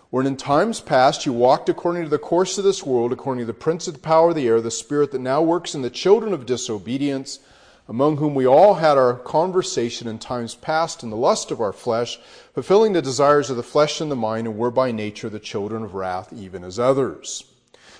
When 0.10 0.26
in 0.26 0.38
times 0.38 0.80
past 0.80 1.26
you 1.26 1.34
walked 1.34 1.68
according 1.68 2.04
to 2.04 2.10
the 2.10 2.18
course 2.18 2.58
of 2.58 2.64
this 2.64 2.86
world, 2.86 3.12
according 3.12 3.42
to 3.42 3.46
the 3.46 3.54
prince 3.54 3.88
of 3.88 3.96
the 3.96 4.00
power 4.00 4.30
of 4.30 4.36
the 4.36 4.48
air, 4.48 4.62
the 4.62 4.72
spirit 4.72 5.12
that 5.12 5.20
now 5.20 5.42
works 5.42 5.76
in 5.76 5.82
the 5.82 5.90
children 5.90 6.34
of 6.34 6.46
disobedience 6.46 7.40
among 7.88 8.18
whom 8.18 8.36
we 8.36 8.46
all 8.46 8.76
had 8.76 8.98
our 8.98 9.16
conversation 9.16 10.08
in 10.08 10.20
times 10.20 10.56
past 10.56 11.04
in 11.04 11.10
the 11.10 11.16
lust 11.16 11.52
of 11.52 11.62
our 11.62 11.74
flesh, 11.74 12.20
fulfilling 12.54 12.94
the 12.94 13.02
desires 13.02 13.50
of 13.50 13.58
the 13.58 13.64
flesh 13.64 14.02
and 14.02 14.12
the 14.12 14.16
mind, 14.16 14.48
and 14.48 14.58
were 14.58 14.72
by 14.72 14.92
nature 14.92 15.30
the 15.30 15.40
children 15.40 15.84
of 15.84 15.94
wrath, 15.94 16.34
even 16.34 16.64
as 16.64 16.80
others. 16.80 17.46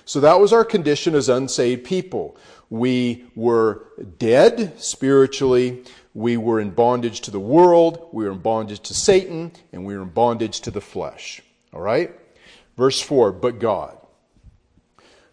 So 0.04 0.20
that 0.20 0.40
was 0.40 0.54
our 0.54 0.64
condition 0.64 1.14
as 1.14 1.28
unsaved 1.28 1.84
people. 1.84 2.36
We 2.70 3.26
were 3.34 3.86
dead 4.18 4.80
spiritually. 4.80 5.84
We 6.14 6.38
were 6.38 6.60
in 6.60 6.70
bondage 6.70 7.20
to 7.22 7.30
the 7.30 7.40
world. 7.40 8.08
We 8.12 8.24
were 8.24 8.32
in 8.32 8.38
bondage 8.38 8.80
to 8.80 8.94
Satan. 8.94 9.52
And 9.70 9.84
we 9.84 9.94
were 9.94 10.04
in 10.04 10.08
bondage 10.08 10.60
to 10.62 10.70
the 10.70 10.80
flesh. 10.80 11.42
All 11.74 11.82
right? 11.82 12.10
Verse 12.76 13.00
4 13.02 13.32
But 13.32 13.58
God, 13.58 13.98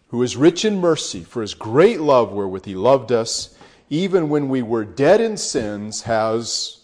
who 0.08 0.22
is 0.22 0.36
rich 0.36 0.64
in 0.64 0.78
mercy, 0.78 1.24
for 1.24 1.40
his 1.40 1.54
great 1.54 2.00
love 2.00 2.32
wherewith 2.32 2.66
he 2.66 2.74
loved 2.74 3.12
us, 3.12 3.55
even 3.88 4.28
when 4.28 4.48
we 4.48 4.62
were 4.62 4.84
dead 4.84 5.20
in 5.20 5.36
sins, 5.36 6.02
has 6.02 6.80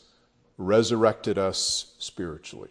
resurrected 0.56 1.38
us 1.38 1.94
spiritually, 1.98 2.70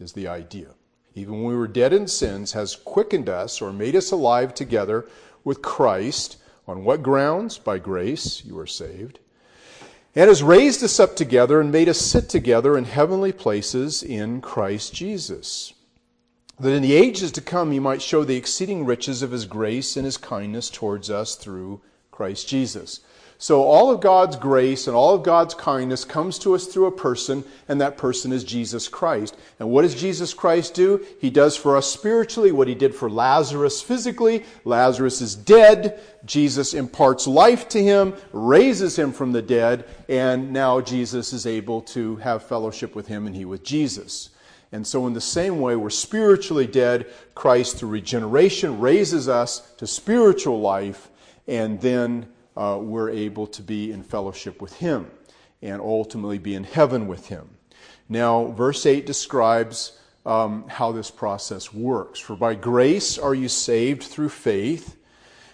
is 0.00 0.12
the 0.12 0.26
idea. 0.26 0.68
Even 1.14 1.34
when 1.34 1.44
we 1.44 1.56
were 1.56 1.68
dead 1.68 1.92
in 1.92 2.06
sins, 2.06 2.52
has 2.52 2.76
quickened 2.76 3.28
us 3.28 3.60
or 3.60 3.72
made 3.72 3.96
us 3.96 4.10
alive 4.10 4.54
together 4.54 5.06
with 5.44 5.62
Christ. 5.62 6.36
On 6.66 6.84
what 6.84 7.02
grounds? 7.02 7.58
By 7.58 7.78
grace 7.78 8.44
you 8.44 8.58
are 8.58 8.66
saved. 8.66 9.18
And 10.14 10.28
has 10.28 10.42
raised 10.42 10.82
us 10.82 11.00
up 11.00 11.16
together 11.16 11.60
and 11.60 11.72
made 11.72 11.88
us 11.88 11.98
sit 11.98 12.28
together 12.28 12.76
in 12.76 12.84
heavenly 12.84 13.32
places 13.32 14.02
in 14.02 14.40
Christ 14.40 14.92
Jesus. 14.92 15.72
That 16.60 16.72
in 16.72 16.82
the 16.82 16.94
ages 16.94 17.30
to 17.32 17.40
come 17.40 17.70
he 17.70 17.78
might 17.78 18.02
show 18.02 18.24
the 18.24 18.36
exceeding 18.36 18.84
riches 18.84 19.22
of 19.22 19.30
his 19.30 19.44
grace 19.44 19.96
and 19.96 20.04
his 20.04 20.16
kindness 20.16 20.70
towards 20.70 21.08
us 21.08 21.36
through 21.36 21.80
Christ 22.18 22.48
Jesus. 22.48 22.98
So 23.40 23.62
all 23.62 23.92
of 23.92 24.00
God's 24.00 24.34
grace 24.34 24.88
and 24.88 24.96
all 24.96 25.14
of 25.14 25.22
God's 25.22 25.54
kindness 25.54 26.04
comes 26.04 26.36
to 26.40 26.56
us 26.56 26.66
through 26.66 26.86
a 26.86 26.90
person, 26.90 27.44
and 27.68 27.80
that 27.80 27.96
person 27.96 28.32
is 28.32 28.42
Jesus 28.42 28.88
Christ. 28.88 29.36
And 29.60 29.70
what 29.70 29.82
does 29.82 29.94
Jesus 29.94 30.34
Christ 30.34 30.74
do? 30.74 31.06
He 31.20 31.30
does 31.30 31.56
for 31.56 31.76
us 31.76 31.88
spiritually 31.88 32.50
what 32.50 32.66
he 32.66 32.74
did 32.74 32.92
for 32.92 33.08
Lazarus 33.08 33.80
physically. 33.80 34.44
Lazarus 34.64 35.20
is 35.20 35.36
dead. 35.36 36.00
Jesus 36.24 36.74
imparts 36.74 37.28
life 37.28 37.68
to 37.68 37.80
him, 37.80 38.14
raises 38.32 38.98
him 38.98 39.12
from 39.12 39.30
the 39.30 39.42
dead, 39.42 39.84
and 40.08 40.52
now 40.52 40.80
Jesus 40.80 41.32
is 41.32 41.46
able 41.46 41.82
to 41.82 42.16
have 42.16 42.42
fellowship 42.42 42.96
with 42.96 43.06
him 43.06 43.28
and 43.28 43.36
he 43.36 43.44
with 43.44 43.62
Jesus. 43.62 44.30
And 44.72 44.84
so, 44.84 45.06
in 45.06 45.12
the 45.12 45.20
same 45.20 45.60
way, 45.60 45.76
we're 45.76 45.90
spiritually 45.90 46.66
dead. 46.66 47.06
Christ, 47.36 47.76
through 47.76 47.90
regeneration, 47.90 48.80
raises 48.80 49.28
us 49.28 49.60
to 49.76 49.86
spiritual 49.86 50.60
life, 50.60 51.07
and 51.48 51.80
then 51.80 52.28
uh, 52.56 52.78
we're 52.80 53.10
able 53.10 53.46
to 53.48 53.62
be 53.62 53.90
in 53.90 54.02
fellowship 54.02 54.62
with 54.62 54.74
Him 54.76 55.10
and 55.62 55.80
ultimately 55.80 56.38
be 56.38 56.54
in 56.54 56.64
heaven 56.64 57.08
with 57.08 57.28
Him. 57.28 57.48
Now, 58.08 58.46
verse 58.46 58.86
8 58.86 59.06
describes 59.06 59.98
um, 60.24 60.68
how 60.68 60.92
this 60.92 61.10
process 61.10 61.72
works. 61.72 62.20
For 62.20 62.36
by 62.36 62.54
grace 62.54 63.18
are 63.18 63.34
you 63.34 63.48
saved 63.48 64.02
through 64.02 64.28
faith, 64.28 64.96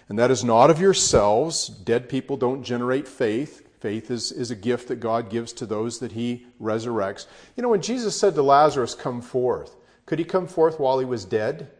and 0.09 0.19
that 0.19 0.31
is 0.31 0.43
not 0.43 0.69
of 0.69 0.79
yourselves. 0.79 1.67
Dead 1.67 2.09
people 2.09 2.37
don't 2.37 2.61
generate 2.61 3.07
faith. 3.07 3.67
Faith 3.79 4.11
is, 4.11 4.31
is 4.31 4.51
a 4.51 4.55
gift 4.55 4.89
that 4.89 4.97
God 4.97 5.29
gives 5.29 5.53
to 5.53 5.65
those 5.65 5.99
that 5.99 6.11
He 6.11 6.45
resurrects. 6.61 7.25
You 7.55 7.63
know, 7.63 7.69
when 7.69 7.81
Jesus 7.81 8.19
said 8.19 8.35
to 8.35 8.41
Lazarus, 8.41 8.95
Come 8.95 9.21
forth, 9.21 9.75
could 10.05 10.19
he 10.19 10.25
come 10.25 10.47
forth 10.47 10.79
while 10.79 10.99
he 10.99 11.05
was 11.05 11.25
dead? 11.25 11.71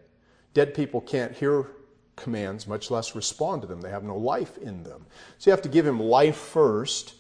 Dead 0.54 0.74
people 0.74 1.02
can't 1.02 1.34
hear 1.34 1.68
commands, 2.16 2.68
much 2.68 2.90
less 2.90 3.16
respond 3.16 3.62
to 3.62 3.68
them. 3.68 3.82
They 3.82 3.90
have 3.90 4.04
no 4.04 4.18
life 4.18 4.58
in 4.58 4.84
them. 4.84 5.06
So 5.38 5.50
you 5.50 5.52
have 5.52 5.62
to 5.64 5.70
give 5.70 5.86
him 5.86 6.00
life 6.00 6.38
first, 6.38 7.16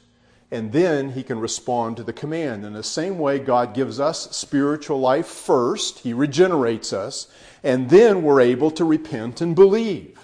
and 0.51 0.71
then 0.71 1.11
he 1.11 1.23
can 1.23 1.39
respond 1.39 1.97
to 1.97 2.03
the 2.03 2.13
command. 2.13 2.65
In 2.65 2.73
the 2.73 2.83
same 2.83 3.17
way, 3.19 3.39
God 3.39 3.73
gives 3.73 3.99
us 3.99 4.35
spiritual 4.35 4.99
life 4.99 5.27
first, 5.27 5.99
he 5.99 6.13
regenerates 6.13 6.93
us, 6.93 7.27
and 7.63 7.89
then 7.89 8.23
we're 8.23 8.41
able 8.41 8.71
to 8.71 8.85
repent 8.85 9.41
and 9.41 9.55
believe. 9.55 10.19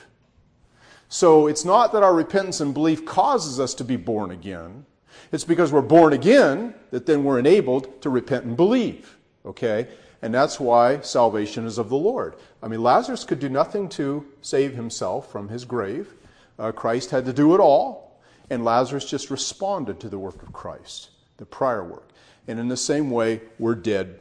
So 1.10 1.48
it's 1.48 1.66
not 1.66 1.92
that 1.92 2.04
our 2.04 2.14
repentance 2.14 2.62
and 2.62 2.74
belief 2.74 3.06
causes 3.06 3.60
us 3.60 3.74
to 3.76 3.84
be 3.84 3.98
born 3.98 4.32
again. 4.32 4.86
It's 5.32 5.44
because 5.44 5.72
we're 5.72 5.82
born 5.82 6.14
again 6.14 6.74
that 6.92 7.06
then 7.06 7.24
we're 7.24 7.40
enabled 7.40 8.02
to 8.02 8.10
repent 8.10 8.46
and 8.46 8.56
believe. 8.56 9.18
Okay? 9.46 9.88
And 10.22 10.34
that's 10.34 10.60
why 10.60 11.02
salvation 11.02 11.66
is 11.66 11.78
of 11.78 11.90
the 11.90 11.98
Lord. 11.98 12.36
I 12.62 12.68
mean, 12.68 12.84
Lazarus 12.84 13.24
could 13.24 13.40
do 13.40 13.50
nothing 13.50 13.90
to 13.90 14.26
save 14.42 14.76
himself 14.76 15.32
from 15.32 15.50
his 15.50 15.66
grave. 15.66 16.14
Uh, 16.60 16.72
Christ 16.72 17.10
had 17.10 17.26
to 17.26 17.34
do 17.34 17.56
it 17.56 17.60
all. 17.60 18.20
And 18.50 18.64
Lazarus 18.66 19.06
just 19.06 19.32
responded 19.32 20.00
to 20.02 20.10
the 20.10 20.20
work 20.20 20.44
of 20.44 20.54
Christ, 20.54 21.10
the 21.38 21.46
prior 21.46 21.84
work. 21.84 22.10
And 22.48 22.60
in 22.60 22.68
the 22.68 22.78
same 22.78 23.10
way, 23.10 23.42
we're 23.58 23.76
dead. 23.76 24.20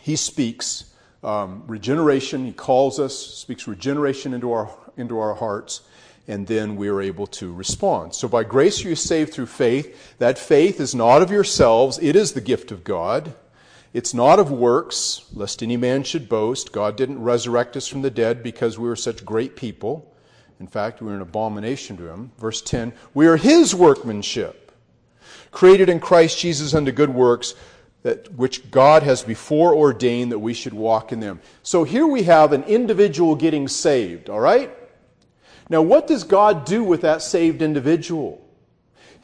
He 0.00 0.16
speaks 0.16 0.94
um, 1.22 1.64
regeneration. 1.66 2.46
He 2.46 2.52
calls 2.52 3.00
us, 3.00 3.18
speaks 3.18 3.66
regeneration 3.66 4.32
into 4.32 4.52
our, 4.52 4.70
into 4.96 5.18
our 5.18 5.34
hearts 5.34 5.82
and 6.28 6.46
then 6.46 6.76
we 6.76 6.88
are 6.88 7.00
able 7.00 7.26
to 7.26 7.52
respond. 7.52 8.14
So 8.14 8.28
by 8.28 8.44
grace 8.44 8.84
you 8.84 8.94
saved 8.94 9.32
through 9.32 9.46
faith. 9.46 10.16
That 10.18 10.38
faith 10.38 10.78
is 10.78 10.94
not 10.94 11.22
of 11.22 11.30
yourselves, 11.30 11.98
it 12.00 12.14
is 12.14 12.32
the 12.32 12.42
gift 12.42 12.70
of 12.70 12.84
God. 12.84 13.34
It's 13.92 14.12
not 14.12 14.38
of 14.38 14.50
works, 14.50 15.24
lest 15.32 15.62
any 15.62 15.76
man 15.76 16.02
should 16.02 16.28
boast. 16.28 16.72
God 16.72 16.96
didn't 16.96 17.22
resurrect 17.22 17.76
us 17.76 17.88
from 17.88 18.02
the 18.02 18.10
dead 18.10 18.42
because 18.42 18.78
we 18.78 18.88
were 18.88 18.96
such 18.96 19.24
great 19.24 19.56
people. 19.56 20.14
In 20.60 20.66
fact, 20.66 21.00
we 21.00 21.08
were 21.08 21.14
an 21.14 21.22
abomination 21.22 21.96
to 21.96 22.08
him. 22.08 22.32
Verse 22.38 22.60
10 22.60 22.92
We 23.14 23.26
are 23.26 23.36
his 23.36 23.74
workmanship. 23.74 24.72
created 25.50 25.88
in 25.88 26.00
Christ 26.00 26.38
Jesus 26.38 26.74
unto 26.74 26.92
good 26.92 27.10
works, 27.10 27.54
that, 28.02 28.32
which 28.34 28.70
God 28.70 29.02
has 29.02 29.22
before 29.22 29.74
ordained 29.74 30.32
that 30.32 30.38
we 30.38 30.54
should 30.54 30.74
walk 30.74 31.10
in 31.10 31.20
them. 31.20 31.40
So 31.62 31.84
here 31.84 32.06
we 32.06 32.24
have 32.24 32.52
an 32.52 32.64
individual 32.64 33.34
getting 33.34 33.66
saved, 33.68 34.28
all 34.28 34.40
right? 34.40 34.70
Now, 35.70 35.82
what 35.82 36.06
does 36.06 36.24
God 36.24 36.64
do 36.64 36.84
with 36.84 37.00
that 37.02 37.22
saved 37.22 37.62
individual? 37.62 38.40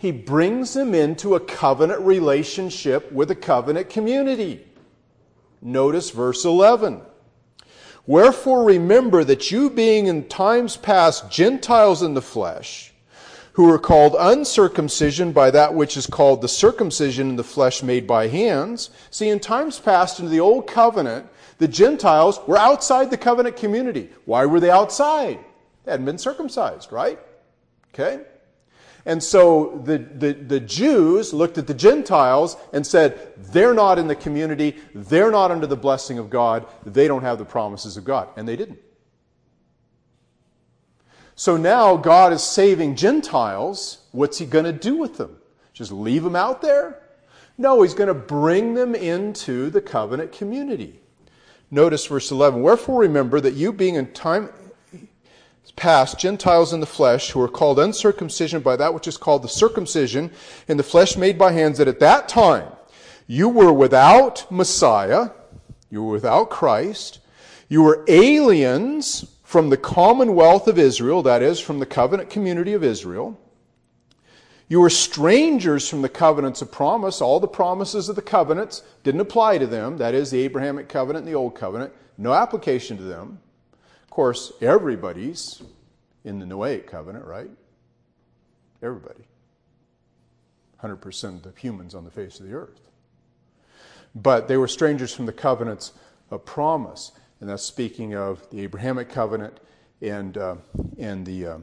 He 0.05 0.13
brings 0.13 0.75
them 0.75 0.95
into 0.95 1.35
a 1.35 1.41
covenant 1.41 2.03
relationship 2.03 3.11
with 3.11 3.31
a 3.31 3.35
covenant 3.35 3.89
community. 3.89 4.63
Notice 5.63 6.11
verse 6.11 6.45
11. 6.45 7.01
Wherefore 8.07 8.65
remember 8.65 9.25
that 9.25 9.51
you 9.51 9.71
being 9.71 10.07
in 10.09 10.29
times 10.29 10.77
past 10.77 11.31
Gentiles 11.31 12.03
in 12.03 12.13
the 12.13 12.21
flesh, 12.21 12.93
who 13.55 13.67
were 13.67 13.79
called 13.79 14.15
uncircumcision 14.19 15.33
by 15.33 15.51
that 15.51 15.73
which 15.73 15.97
is 15.97 16.07
called 16.07 16.43
the 16.43 16.49
circumcision 16.49 17.31
in 17.31 17.37
the 17.37 17.43
flesh 17.43 17.83
made 17.83 18.07
by 18.07 18.29
hands. 18.29 18.91
See, 19.11 19.31
in 19.31 19.41
times 19.41 19.79
past 19.79 20.21
in 20.21 20.29
the 20.29 20.41
old 20.41 20.67
covenant, 20.67 21.29
the 21.57 21.67
Gentiles 21.67 22.39
were 22.47 22.59
outside 22.59 23.11
the 23.11 23.17
covenant 23.17 23.57
community. 23.57 24.11
Why 24.27 24.45
were 24.45 24.61
they 24.61 24.69
outside? 24.69 25.39
They 25.85 25.93
hadn't 25.93 26.05
been 26.05 26.19
circumcised, 26.19 26.93
right? 26.93 27.19
Okay? 27.95 28.21
And 29.07 29.23
so 29.23 29.83
the, 29.85 29.99
the, 29.99 30.33
the, 30.33 30.61
Jews 30.61 31.35
looked 31.35 31.59
at 31.59 31.67
the 31.67 31.75
Gentiles 31.75 32.57
and 32.73 32.87
said, 32.87 33.35
they're 33.37 33.75
not 33.75 33.99
in 33.99 34.09
the 34.09 34.17
community, 34.17 34.77
they're 34.95 35.31
not 35.31 35.51
under 35.51 35.67
the 35.67 35.77
blessing 35.77 36.19
of 36.19 36.31
God, 36.31 36.67
they 36.87 37.07
don't 37.07 37.23
have 37.23 37.39
the 37.39 37.45
promises 37.45 37.99
of 37.99 38.05
God. 38.05 38.29
And 38.37 38.49
they 38.49 38.57
didn't. 38.57 38.79
So 41.35 41.57
now 41.57 41.97
God 41.97 42.33
is 42.33 42.43
saving 42.43 42.97
Gentiles. 42.97 44.07
What's 44.13 44.39
he 44.39 44.47
going 44.47 44.65
to 44.65 44.73
do 44.73 44.97
with 44.97 45.19
them? 45.19 45.37
Just 45.75 45.93
leave 45.93 46.23
them 46.23 46.37
out 46.37 46.63
there? 46.63 47.03
No, 47.59 47.83
he's 47.83 47.95
going 47.95 48.09
to 48.09 48.15
bring 48.15 48.75
them 48.75 48.95
into 48.95 49.69
the 49.69 49.81
covenant 49.81 50.33
community. 50.33 51.01
Notice 51.71 52.07
verse 52.07 52.31
11. 52.31 52.63
Wherefore 52.63 53.01
remember 53.01 53.41
that 53.41 53.55
you 53.55 53.73
being 53.73 53.97
in 53.97 54.13
time 54.13 54.49
past 55.73 56.18
Gentiles 56.18 56.73
in 56.73 56.80
the 56.80 56.87
flesh, 56.87 57.30
who 57.30 57.40
are 57.40 57.49
called 57.49 57.78
uncircumcision 57.78 58.62
by 58.62 58.76
that 58.76 58.94
which 58.94 59.09
is 59.09 59.16
called 59.16 59.42
the 59.42 59.49
circumcision 59.49 60.30
in 60.68 60.76
the 60.76 60.83
flesh 60.83 61.16
made 61.16 61.38
by 61.38 61.52
hands, 61.52 61.78
that 61.78 61.88
at 61.88 62.00
that 62.00 62.28
time 62.28 62.71
you 63.26 63.49
were 63.49 63.73
without 63.73 64.50
Messiah, 64.50 65.30
you 65.90 66.02
were 66.02 66.12
without 66.12 66.50
Christ, 66.50 67.21
you 67.68 67.83
were 67.83 68.04
aliens 68.09 69.26
from 69.42 69.71
the 69.71 69.76
commonwealth 69.76 70.68
of 70.68 70.78
Israel, 70.78 71.23
that 71.23 71.42
is, 71.42 71.61
from 71.61 71.78
the 71.78 71.87
covenant 71.87 72.30
community 72.30 72.73
of 72.73 72.85
Israel. 72.85 73.38
You 74.68 74.80
were 74.80 74.90
strangers 74.90 75.88
from 75.88 76.02
the 76.02 76.09
covenants 76.09 76.62
of 76.62 76.73
promise. 76.73 77.21
All 77.21 77.38
the 77.38 77.47
promises 77.47 78.09
of 78.09 78.16
the 78.16 78.23
covenants 78.23 78.83
didn't 79.02 79.21
apply 79.21 79.59
to 79.59 79.66
them. 79.66 79.99
That 79.99 80.14
is, 80.14 80.30
the 80.30 80.40
Abrahamic 80.40 80.88
covenant 80.88 81.25
and 81.25 81.33
the 81.33 81.38
Old 81.38 81.54
covenant. 81.54 81.92
No 82.16 82.33
application 82.33 82.97
to 82.97 83.02
them 83.02 83.38
course, 84.14 84.52
everybody's 84.61 85.61
in 86.23 86.38
the 86.38 86.47
Noahic 86.47 86.87
covenant, 86.87 87.25
right? 87.25 87.50
Everybody. 88.80 89.25
100% 90.80 91.25
of 91.25 91.42
the 91.42 91.52
humans 91.61 91.97
on 91.97 92.04
the 92.04 92.12
face 92.12 92.38
of 92.38 92.47
the 92.47 92.54
earth. 92.54 92.80
But 94.14 94.47
they 94.47 94.56
were 94.56 94.68
strangers 94.68 95.12
from 95.12 95.26
the 95.26 95.33
covenants 95.33 95.94
of 96.30 96.44
promise. 96.44 97.11
And 97.40 97.50
that's 97.50 97.64
speaking 97.64 98.14
of 98.14 98.49
the 98.50 98.61
Abrahamic 98.61 99.09
covenant 99.09 99.59
and, 100.00 100.38
uh, 100.38 100.56
and 100.97 101.26
the 101.26 101.47
uh, 101.47 101.59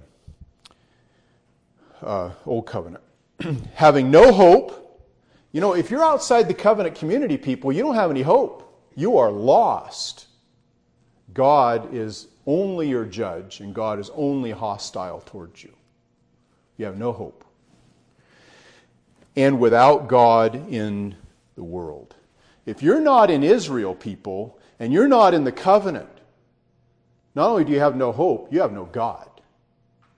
uh, 2.02 2.32
Old 2.46 2.66
covenant. 2.66 3.04
Having 3.76 4.12
no 4.12 4.34
hope. 4.34 5.08
You 5.54 5.62
know, 5.62 5.74
if 5.74 5.90
you're 5.90 6.04
outside 6.04 6.50
the 6.50 6.54
covenant 6.54 6.96
community, 6.96 7.38
people, 7.38 7.72
you 7.72 7.82
don't 7.82 7.96
have 7.96 8.12
any 8.12 8.24
hope. 8.24 8.78
You 8.94 9.18
are 9.20 9.32
lost. 9.32 10.28
God 11.34 11.94
is 11.94 12.28
only 12.46 12.90
your 12.90 13.06
judge, 13.06 13.60
and 13.60 13.74
God 13.74 14.00
is 14.00 14.10
only 14.16 14.52
hostile 14.52 15.22
towards 15.26 15.64
you. 15.64 15.74
You 16.78 16.86
have 16.86 16.98
no 16.98 17.12
hope. 17.12 17.46
And 19.36 19.60
without 19.60 20.08
God 20.08 20.70
in 20.72 21.16
the 21.56 21.64
world. 21.64 22.16
If 22.66 22.84
you're 22.84 23.02
not 23.02 23.30
in 23.30 23.44
Israel, 23.44 23.96
people, 23.96 24.60
and 24.80 24.92
you're 24.92 25.08
not 25.08 25.34
in 25.34 25.44
the 25.44 25.52
covenant, 25.52 26.10
not 27.36 27.50
only 27.50 27.64
do 27.64 27.72
you 27.72 27.80
have 27.80 27.96
no 27.96 28.12
hope, 28.12 28.52
you 28.52 28.62
have 28.62 28.74
no 28.74 28.86
God. 28.86 29.30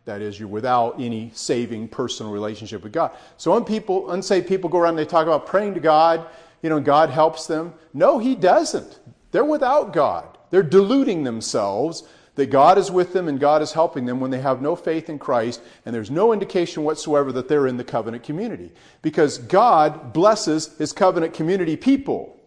That 0.05 0.21
is, 0.21 0.39
you're 0.39 0.49
without 0.49 0.99
any 0.99 1.31
saving 1.33 1.87
personal 1.87 2.31
relationship 2.31 2.83
with 2.83 2.91
God. 2.91 3.11
So 3.37 3.53
when 3.53 3.63
people, 3.63 4.11
unsaved 4.11 4.47
people 4.47 4.69
go 4.69 4.79
around 4.79 4.91
and 4.91 4.99
they 4.99 5.05
talk 5.05 5.25
about 5.25 5.45
praying 5.45 5.75
to 5.75 5.79
God, 5.79 6.27
you 6.61 6.69
know, 6.69 6.79
God 6.79 7.09
helps 7.09 7.47
them. 7.47 7.73
No, 7.93 8.19
He 8.19 8.35
doesn't. 8.35 8.99
They're 9.31 9.45
without 9.45 9.93
God. 9.93 10.32
They're 10.53 10.61
deluding 10.61 11.23
themselves 11.23 12.03
that 12.35 12.51
God 12.51 12.77
is 12.77 12.91
with 12.91 13.11
them 13.11 13.27
and 13.27 13.39
God 13.39 13.63
is 13.63 13.71
helping 13.71 14.05
them 14.05 14.19
when 14.19 14.29
they 14.29 14.39
have 14.39 14.61
no 14.61 14.75
faith 14.75 15.09
in 15.09 15.17
Christ, 15.17 15.59
and 15.83 15.95
there's 15.95 16.11
no 16.11 16.31
indication 16.31 16.83
whatsoever 16.83 17.31
that 17.31 17.47
they're 17.47 17.65
in 17.65 17.77
the 17.77 17.83
covenant 17.83 18.23
community. 18.23 18.71
Because 19.01 19.39
God 19.39 20.13
blesses 20.13 20.77
his 20.77 20.93
covenant 20.93 21.33
community 21.33 21.75
people. 21.75 22.39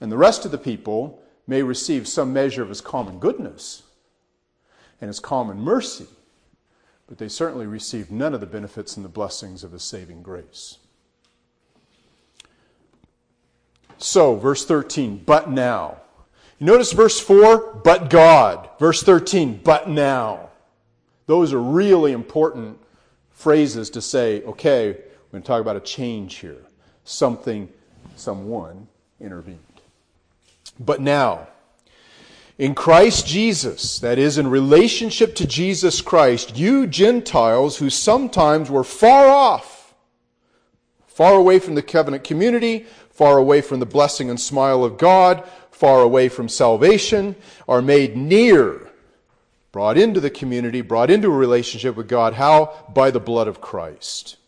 And 0.00 0.10
the 0.10 0.16
rest 0.16 0.46
of 0.46 0.52
the 0.52 0.56
people 0.56 1.22
may 1.46 1.62
receive 1.62 2.08
some 2.08 2.32
measure 2.32 2.62
of 2.62 2.70
his 2.70 2.80
common 2.80 3.18
goodness 3.18 3.82
and 5.02 5.08
his 5.08 5.20
common 5.20 5.60
mercy, 5.60 6.06
but 7.06 7.18
they 7.18 7.28
certainly 7.28 7.66
receive 7.66 8.10
none 8.10 8.32
of 8.32 8.40
the 8.40 8.46
benefits 8.46 8.96
and 8.96 9.04
the 9.04 9.10
blessings 9.10 9.62
of 9.64 9.72
his 9.72 9.82
saving 9.82 10.22
grace. 10.22 10.78
So, 13.98 14.36
verse 14.36 14.64
13, 14.64 15.24
but 15.26 15.50
now. 15.50 15.98
Notice 16.60 16.92
verse 16.92 17.18
4, 17.18 17.80
but 17.82 18.10
God. 18.10 18.68
Verse 18.78 19.02
13, 19.02 19.60
but 19.64 19.88
now. 19.88 20.50
Those 21.26 21.52
are 21.52 21.60
really 21.60 22.12
important 22.12 22.78
phrases 23.30 23.88
to 23.90 24.02
say, 24.02 24.42
okay, 24.42 24.88
we're 24.88 25.32
going 25.32 25.42
to 25.42 25.46
talk 25.46 25.62
about 25.62 25.76
a 25.76 25.80
change 25.80 26.36
here. 26.36 26.58
Something, 27.04 27.68
someone 28.16 28.88
intervened. 29.20 29.58
But 30.78 31.00
now, 31.00 31.48
in 32.58 32.74
Christ 32.74 33.26
Jesus, 33.26 33.98
that 34.00 34.18
is, 34.18 34.36
in 34.36 34.48
relationship 34.48 35.34
to 35.36 35.46
Jesus 35.46 36.02
Christ, 36.02 36.58
you 36.58 36.86
Gentiles 36.86 37.78
who 37.78 37.88
sometimes 37.88 38.70
were 38.70 38.84
far 38.84 39.28
off, 39.28 39.94
far 41.06 41.34
away 41.36 41.58
from 41.58 41.74
the 41.74 41.82
covenant 41.82 42.24
community, 42.24 42.86
far 43.20 43.36
away 43.36 43.60
from 43.60 43.80
the 43.80 43.84
blessing 43.84 44.30
and 44.30 44.40
smile 44.40 44.82
of 44.82 44.96
God, 44.96 45.46
far 45.70 46.00
away 46.00 46.26
from 46.30 46.48
salvation 46.48 47.36
are 47.68 47.82
made 47.82 48.16
near, 48.16 48.90
brought 49.72 49.98
into 49.98 50.20
the 50.20 50.30
community, 50.30 50.80
brought 50.80 51.10
into 51.10 51.26
a 51.28 51.36
relationship 51.36 51.96
with 51.96 52.08
God. 52.08 52.32
How? 52.32 52.86
By 52.94 53.10
the 53.10 53.20
blood 53.20 53.46
of 53.46 53.60
Christ. 53.60 54.38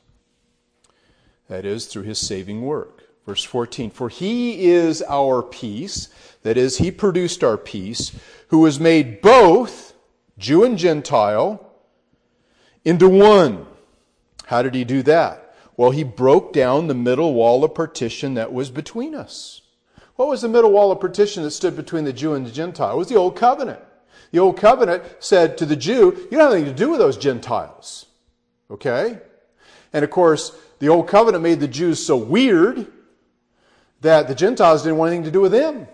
That 1.49 1.67
is, 1.67 1.85
through 1.85 2.05
his 2.05 2.19
saving 2.19 2.63
work. 2.63 3.03
Verse 3.27 3.45
14 3.45 3.91
For 3.91 4.09
he 4.09 4.65
is 4.65 5.03
our 5.07 5.43
peace, 5.43 6.09
that 6.43 6.57
is, 6.57 6.79
he 6.79 6.91
produced 6.91 7.45
our 7.45 7.59
peace, 7.59 8.11
who 8.49 8.65
has 8.65 8.81
made 8.81 9.21
both 9.21 9.93
Jew 10.39 10.65
and 10.65 10.79
Gentile 10.79 11.71
into 12.87 13.07
one. 13.07 13.67
How 14.47 14.63
did 14.63 14.75
he 14.75 14.85
do 14.85 15.03
that? 15.03 15.52
Well, 15.83 15.91
he 15.91 16.05
broke 16.05 16.53
down 16.53 16.87
the 16.87 16.95
middle 16.95 17.35
wall 17.35 17.65
of 17.65 17.75
partition 17.75 18.35
that 18.35 18.53
was 18.53 18.71
between 18.71 19.17
us. 19.17 19.63
What 20.15 20.29
was 20.29 20.43
the 20.43 20.49
middle 20.49 20.71
wall 20.71 20.93
of 20.93 21.01
partition 21.01 21.43
that 21.43 21.51
stood 21.51 21.75
between 21.75 22.05
the 22.05 22.13
Jew 22.13 22.35
and 22.35 22.47
the 22.47 22.53
Gentile? 22.53 22.93
It 22.93 22.99
was 22.99 23.09
the 23.09 23.17
Old 23.17 23.35
Covenant. 23.35 23.81
The 24.31 24.39
Old 24.39 24.57
Covenant 24.57 25.03
said 25.19 25.59
to 25.59 25.67
the 25.67 25.75
Jew, 25.75 26.17
You 26.31 26.39
don't 26.39 26.41
have 26.43 26.53
anything 26.53 26.73
to 26.73 26.79
do 26.79 26.89
with 26.89 27.01
those 27.01 27.17
Gentiles. 27.17 28.07
Okay? 28.71 29.19
And 29.93 30.05
of 30.05 30.11
course, 30.13 30.57
the 30.79 30.89
Old 30.89 31.09
Covenant 31.09 31.43
made 31.43 31.59
the 31.59 31.67
Jews 31.67 31.99
so 31.99 32.17
weird 32.17 32.87
that 34.03 34.29
the 34.29 34.37
Gentiles 34.37 34.85
didn't 34.85 34.99
want 34.99 35.09
anything 35.09 35.25
to 35.25 35.33
do 35.33 35.41
with 35.41 35.51
them. 35.51 35.89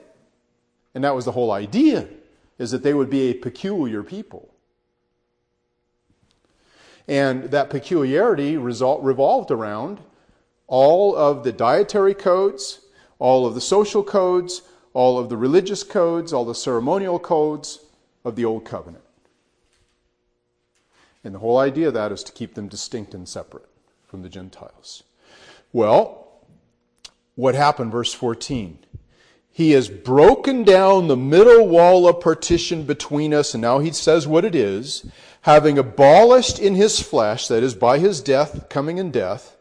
And 0.94 1.02
that 1.02 1.14
was 1.14 1.24
the 1.24 1.32
whole 1.32 1.50
idea, 1.50 2.06
is 2.58 2.72
that 2.72 2.82
they 2.82 2.92
would 2.92 3.08
be 3.08 3.30
a 3.30 3.34
peculiar 3.34 4.02
people. 4.02 4.50
And 7.08 7.44
that 7.44 7.70
peculiarity 7.70 8.56
result, 8.56 9.02
revolved 9.02 9.50
around 9.50 9.98
all 10.66 11.16
of 11.16 11.42
the 11.42 11.52
dietary 11.52 12.14
codes 12.14 12.80
all 13.18 13.46
of 13.46 13.54
the 13.54 13.60
social 13.60 14.02
codes, 14.02 14.62
all 14.92 15.18
of 15.18 15.28
the 15.28 15.36
religious 15.36 15.82
codes, 15.82 16.32
all 16.32 16.44
the 16.44 16.54
ceremonial 16.54 17.18
codes 17.18 17.80
of 18.24 18.36
the 18.36 18.44
Old 18.44 18.64
Covenant. 18.64 19.04
And 21.24 21.34
the 21.34 21.40
whole 21.40 21.58
idea 21.58 21.88
of 21.88 21.94
that 21.94 22.12
is 22.12 22.22
to 22.24 22.32
keep 22.32 22.54
them 22.54 22.68
distinct 22.68 23.12
and 23.14 23.28
separate 23.28 23.68
from 24.06 24.22
the 24.22 24.28
Gentiles. 24.28 25.02
Well, 25.72 26.28
what 27.34 27.54
happened, 27.54 27.92
verse 27.92 28.14
14? 28.14 28.78
He 29.58 29.72
has 29.72 29.88
broken 29.88 30.62
down 30.62 31.08
the 31.08 31.16
middle 31.16 31.66
wall 31.66 32.06
of 32.06 32.20
partition 32.20 32.84
between 32.84 33.34
us, 33.34 33.54
and 33.54 33.60
now 33.60 33.80
he 33.80 33.90
says 33.90 34.24
what 34.24 34.44
it 34.44 34.54
is, 34.54 35.04
having 35.40 35.76
abolished 35.76 36.60
in 36.60 36.76
his 36.76 37.00
flesh, 37.00 37.48
that 37.48 37.64
is, 37.64 37.74
by 37.74 37.98
his 37.98 38.20
death, 38.20 38.68
coming 38.68 38.98
in 38.98 39.10
death, 39.10 39.56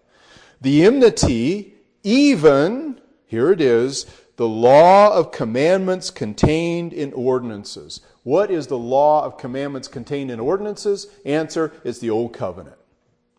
The 0.62 0.86
enmity, 0.86 1.74
even, 2.04 3.02
here 3.26 3.52
it 3.52 3.60
is, 3.60 4.06
the 4.36 4.48
law 4.48 5.12
of 5.18 5.32
commandments 5.32 6.12
contained 6.12 6.94
in 6.94 7.12
ordinances. 7.14 8.02
What 8.22 8.52
is 8.52 8.68
the 8.68 8.78
law 8.78 9.26
of 9.26 9.40
commandments 9.40 9.88
contained 9.88 10.30
in 10.30 10.40
ordinances? 10.40 11.08
Answer 11.26 11.74
it's 11.84 11.98
the 11.98 12.12
old 12.12 12.34
covenant. 12.34 12.78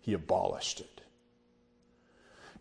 He 0.01 0.13
abolished 0.13 0.81
it. 0.81 0.98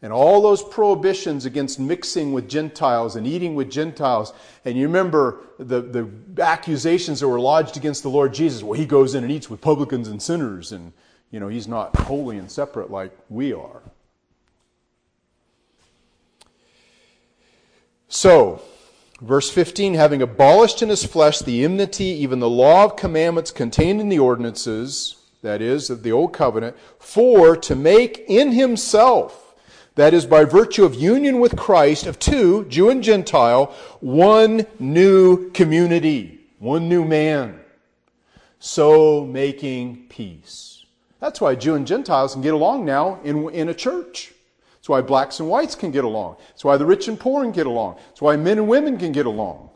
And 0.02 0.14
all 0.14 0.42
those 0.42 0.62
prohibitions 0.62 1.46
against 1.46 1.80
mixing 1.80 2.32
with 2.32 2.48
Gentiles 2.48 3.16
and 3.16 3.26
eating 3.26 3.56
with 3.56 3.72
Gentiles. 3.72 4.32
And 4.64 4.78
you 4.78 4.86
remember 4.86 5.42
the, 5.58 5.82
the 5.82 6.42
accusations 6.42 7.20
that 7.20 7.28
were 7.28 7.40
lodged 7.40 7.78
against 7.78 8.04
the 8.04 8.10
Lord 8.10 8.34
Jesus. 8.34 8.62
Well, 8.62 8.80
he 8.80 8.86
goes 8.86 9.16
in 9.16 9.24
and 9.24 9.32
eats 9.32 9.50
with 9.50 9.60
publicans 9.60 10.08
and 10.08 10.22
sinners, 10.22 10.72
and, 10.72 10.94
you 11.32 11.40
know, 11.40 11.48
he's 11.48 11.68
not 11.68 11.96
holy 11.96 12.38
and 12.38 12.52
separate 12.52 12.92
like 12.92 13.12
we 13.28 13.54
are. 13.54 13.82
So, 18.08 18.62
verse 19.20 19.50
15, 19.50 19.96
having 19.96 20.22
abolished 20.22 20.82
in 20.82 20.90
his 20.90 21.04
flesh 21.04 21.40
the 21.40 21.64
enmity, 21.64 22.06
even 22.06 22.40
the 22.40 22.50
law 22.50 22.86
of 22.86 22.96
commandments 22.96 23.52
contained 23.52 24.00
in 24.00 24.10
the 24.10 24.20
ordinances, 24.20 25.16
that 25.42 25.62
is, 25.62 25.90
of 25.90 26.04
the 26.04 26.12
old 26.12 26.34
covenant, 26.34 26.76
for 27.00 27.56
to 27.58 27.76
make 27.76 28.24
in 28.28 28.52
himself, 28.52 29.47
that 29.98 30.14
is, 30.14 30.26
by 30.28 30.46
virtue 30.46 30.86
of 30.86 30.94
union 30.94 31.40
with 31.40 31.58
Christ, 31.58 32.06
of 32.06 32.20
two, 32.20 32.66
Jew 32.66 32.90
and 32.90 33.04
Gentile, 33.04 33.76
one 34.00 34.66
new 34.80 35.50
community, 35.52 36.40
one 36.60 36.88
new 36.88 37.04
man. 37.04 37.60
So 38.60 39.26
making 39.26 40.06
peace. 40.08 40.86
That's 41.20 41.42
why 41.42 41.56
Jew 41.56 41.74
and 41.74 41.88
Gentiles 41.88 42.34
can 42.34 42.44
get 42.44 42.54
along 42.54 42.86
now 42.86 43.20
in, 43.24 43.50
in 43.50 43.70
a 43.70 43.74
church. 43.74 44.34
That's 44.76 44.88
why 44.88 45.02
blacks 45.02 45.40
and 45.40 45.50
whites 45.50 45.74
can 45.74 45.90
get 45.90 46.04
along. 46.04 46.38
That's 46.50 46.64
why 46.64 46.78
the 46.78 46.86
rich 46.86 47.08
and 47.08 47.20
poor 47.20 47.44
can 47.44 47.52
get 47.52 47.66
along. 47.66 47.96
That's 48.08 48.22
why 48.22 48.36
men 48.36 48.60
and 48.60 48.68
women 48.68 49.00
can 49.00 49.12
get 49.12 49.26
along. 49.26 49.72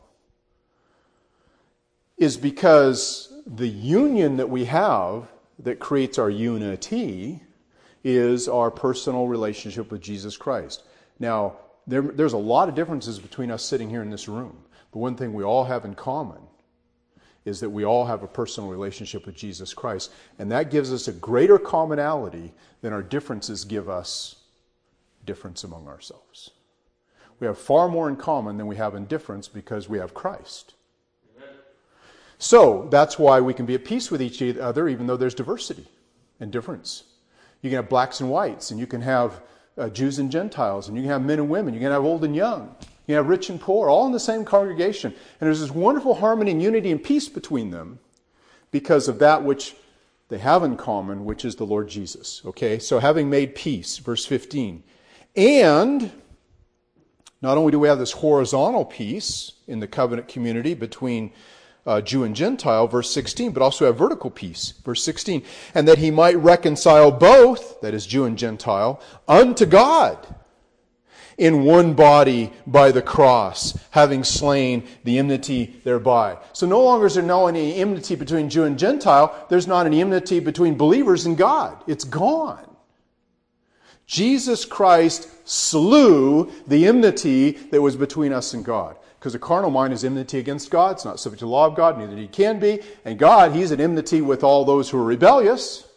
Is 2.17 2.37
because 2.37 3.33
the 3.47 3.67
union 3.67 4.37
that 4.37 4.51
we 4.51 4.65
have 4.65 5.31
that 5.57 5.79
creates 5.79 6.19
our 6.19 6.29
unity 6.29 7.41
is 8.03 8.47
our 8.47 8.71
personal 8.71 9.27
relationship 9.27 9.91
with 9.91 10.01
Jesus 10.01 10.37
Christ. 10.37 10.83
Now, 11.19 11.57
there, 11.87 12.01
there's 12.01 12.33
a 12.33 12.37
lot 12.37 12.69
of 12.69 12.75
differences 12.75 13.19
between 13.19 13.51
us 13.51 13.63
sitting 13.63 13.89
here 13.89 14.01
in 14.01 14.09
this 14.09 14.27
room. 14.27 14.57
But 14.91 14.99
one 14.99 15.15
thing 15.15 15.33
we 15.33 15.43
all 15.43 15.65
have 15.65 15.85
in 15.85 15.95
common 15.95 16.41
is 17.45 17.59
that 17.59 17.69
we 17.69 17.85
all 17.85 18.05
have 18.05 18.23
a 18.23 18.27
personal 18.27 18.69
relationship 18.69 19.25
with 19.25 19.35
Jesus 19.35 19.73
Christ. 19.73 20.11
And 20.37 20.51
that 20.51 20.69
gives 20.69 20.93
us 20.93 21.07
a 21.07 21.13
greater 21.13 21.57
commonality 21.57 22.53
than 22.81 22.93
our 22.93 23.01
differences 23.01 23.65
give 23.65 23.89
us 23.89 24.35
difference 25.25 25.63
among 25.63 25.87
ourselves. 25.87 26.51
We 27.39 27.47
have 27.47 27.57
far 27.57 27.87
more 27.87 28.07
in 28.09 28.15
common 28.15 28.57
than 28.57 28.67
we 28.67 28.75
have 28.75 28.93
in 28.93 29.05
difference 29.05 29.47
because 29.47 29.89
we 29.89 29.97
have 29.97 30.13
Christ. 30.13 30.75
So 32.37 32.87
that's 32.89 33.19
why 33.19 33.39
we 33.39 33.53
can 33.53 33.65
be 33.67 33.75
at 33.75 33.85
peace 33.85 34.09
with 34.09 34.21
each 34.21 34.41
other, 34.41 34.87
even 34.87 35.05
though 35.05 35.17
there's 35.17 35.35
diversity 35.35 35.87
and 36.39 36.51
difference. 36.51 37.03
You 37.61 37.69
can 37.69 37.77
have 37.77 37.89
blacks 37.89 38.19
and 38.19 38.29
whites, 38.29 38.71
and 38.71 38.79
you 38.79 38.87
can 38.87 39.01
have 39.01 39.41
uh, 39.77 39.89
Jews 39.89 40.19
and 40.19 40.31
Gentiles, 40.31 40.87
and 40.87 40.97
you 40.97 41.03
can 41.03 41.11
have 41.11 41.23
men 41.23 41.39
and 41.39 41.49
women, 41.49 41.73
you 41.73 41.79
can 41.79 41.91
have 41.91 42.03
old 42.03 42.23
and 42.23 42.35
young, 42.35 42.75
you 42.81 43.13
can 43.13 43.15
have 43.15 43.27
rich 43.27 43.49
and 43.49 43.59
poor, 43.59 43.89
all 43.89 44.05
in 44.05 44.11
the 44.11 44.19
same 44.19 44.45
congregation. 44.45 45.11
And 45.11 45.47
there's 45.47 45.61
this 45.61 45.71
wonderful 45.71 46.15
harmony 46.15 46.51
and 46.51 46.61
unity 46.61 46.91
and 46.91 47.03
peace 47.03 47.29
between 47.29 47.71
them 47.71 47.99
because 48.71 49.07
of 49.07 49.19
that 49.19 49.43
which 49.43 49.75
they 50.29 50.37
have 50.37 50.63
in 50.63 50.77
common, 50.77 51.25
which 51.25 51.43
is 51.43 51.55
the 51.55 51.65
Lord 51.65 51.89
Jesus. 51.89 52.41
Okay, 52.45 52.79
so 52.79 52.99
having 52.99 53.29
made 53.29 53.53
peace, 53.53 53.97
verse 53.97 54.25
15. 54.25 54.83
And 55.35 56.11
not 57.41 57.57
only 57.57 57.71
do 57.71 57.79
we 57.79 57.87
have 57.87 57.99
this 57.99 58.13
horizontal 58.13 58.85
peace 58.85 59.53
in 59.67 59.79
the 59.79 59.87
covenant 59.87 60.27
community 60.27 60.73
between 60.73 61.33
uh, 61.85 62.01
Jew 62.01 62.23
and 62.23 62.35
Gentile, 62.35 62.87
verse 62.87 63.11
16, 63.11 63.51
but 63.51 63.63
also 63.63 63.85
have 63.85 63.97
vertical 63.97 64.29
peace, 64.29 64.73
verse 64.83 65.03
16, 65.03 65.43
and 65.73 65.87
that 65.87 65.97
he 65.97 66.11
might 66.11 66.37
reconcile 66.37 67.11
both, 67.11 67.81
that 67.81 67.93
is 67.93 68.05
Jew 68.05 68.25
and 68.25 68.37
Gentile, 68.37 69.01
unto 69.27 69.65
God 69.65 70.35
in 71.37 71.63
one 71.63 71.93
body 71.93 72.53
by 72.67 72.91
the 72.91 73.01
cross, 73.01 73.77
having 73.89 74.23
slain 74.23 74.87
the 75.03 75.17
enmity 75.17 75.81
thereby. 75.83 76.37
So 76.53 76.67
no 76.67 76.83
longer 76.83 77.07
is 77.07 77.15
there 77.15 77.23
no 77.23 77.47
any 77.47 77.75
enmity 77.75 78.15
between 78.15 78.47
Jew 78.47 78.65
and 78.65 78.77
Gentile. 78.77 79.47
There's 79.49 79.65
not 79.65 79.87
any 79.87 80.01
enmity 80.01 80.39
between 80.39 80.77
believers 80.77 81.25
and 81.25 81.35
God. 81.35 81.83
It's 81.87 82.03
gone. 82.03 82.67
Jesus 84.05 84.65
Christ 84.65 85.29
slew 85.47 86.51
the 86.67 86.85
enmity 86.85 87.51
that 87.71 87.81
was 87.81 87.95
between 87.95 88.33
us 88.33 88.53
and 88.53 88.63
God. 88.63 88.97
Because 89.21 89.33
the 89.33 89.39
carnal 89.39 89.69
mind 89.69 89.93
is 89.93 90.03
enmity 90.03 90.39
against 90.39 90.71
God. 90.71 90.93
It's 90.93 91.05
not 91.05 91.19
subject 91.19 91.41
to 91.41 91.45
the 91.45 91.51
law 91.51 91.67
of 91.67 91.75
God, 91.75 91.95
neither 91.95 92.15
he 92.15 92.27
can 92.27 92.59
be. 92.59 92.79
And 93.05 93.19
God, 93.19 93.51
he's 93.51 93.71
at 93.71 93.79
enmity 93.79 94.19
with 94.19 94.43
all 94.43 94.65
those 94.65 94.89
who 94.89 94.97
are 94.97 95.03
rebellious. 95.03 95.87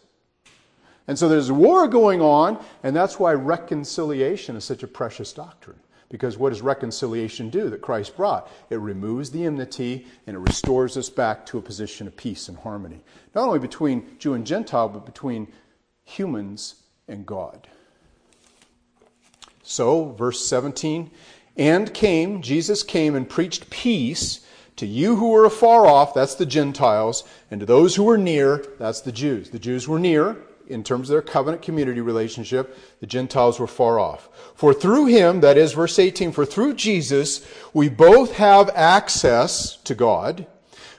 And 1.08 1.18
so 1.18 1.26
there's 1.26 1.50
war 1.50 1.88
going 1.88 2.20
on, 2.20 2.62
and 2.82 2.94
that's 2.94 3.18
why 3.18 3.32
reconciliation 3.32 4.56
is 4.56 4.64
such 4.64 4.82
a 4.82 4.86
precious 4.86 5.32
doctrine. 5.32 5.80
Because 6.10 6.36
what 6.36 6.50
does 6.50 6.60
reconciliation 6.60 7.48
do 7.48 7.70
that 7.70 7.80
Christ 7.80 8.14
brought? 8.14 8.52
It 8.68 8.76
removes 8.76 9.30
the 9.30 9.46
enmity 9.46 10.06
and 10.26 10.36
it 10.36 10.40
restores 10.40 10.98
us 10.98 11.08
back 11.08 11.46
to 11.46 11.56
a 11.56 11.62
position 11.62 12.06
of 12.06 12.14
peace 12.18 12.50
and 12.50 12.58
harmony. 12.58 13.02
Not 13.34 13.46
only 13.46 13.58
between 13.58 14.18
Jew 14.18 14.34
and 14.34 14.46
Gentile, 14.46 14.90
but 14.90 15.06
between 15.06 15.50
humans 16.04 16.74
and 17.08 17.24
God. 17.24 17.68
So, 19.62 20.10
verse 20.12 20.46
17, 20.46 21.10
and 21.56 21.92
came, 21.94 22.42
Jesus 22.42 22.82
came 22.82 23.14
and 23.14 23.28
preached 23.28 23.70
peace 23.70 24.40
to 24.76 24.86
you 24.86 25.16
who 25.16 25.30
were 25.30 25.44
afar 25.44 25.86
off, 25.86 26.14
that's 26.14 26.34
the 26.34 26.46
Gentiles, 26.46 27.22
and 27.50 27.60
to 27.60 27.66
those 27.66 27.94
who 27.94 28.04
were 28.04 28.18
near, 28.18 28.64
that's 28.78 29.00
the 29.00 29.12
Jews. 29.12 29.50
The 29.50 29.58
Jews 29.58 29.86
were 29.86 30.00
near 30.00 30.36
in 30.66 30.82
terms 30.82 31.08
of 31.08 31.14
their 31.14 31.22
covenant 31.22 31.62
community 31.62 32.00
relationship, 32.00 32.78
the 33.00 33.06
Gentiles 33.06 33.60
were 33.60 33.66
far 33.66 33.98
off. 33.98 34.28
For 34.54 34.72
through 34.72 35.06
him, 35.06 35.40
that 35.40 35.58
is 35.58 35.72
verse 35.72 35.98
18, 35.98 36.32
for 36.32 36.44
through 36.44 36.74
Jesus, 36.74 37.46
we 37.72 37.88
both 37.88 38.34
have 38.36 38.70
access 38.70 39.76
to 39.84 39.94
God 39.94 40.46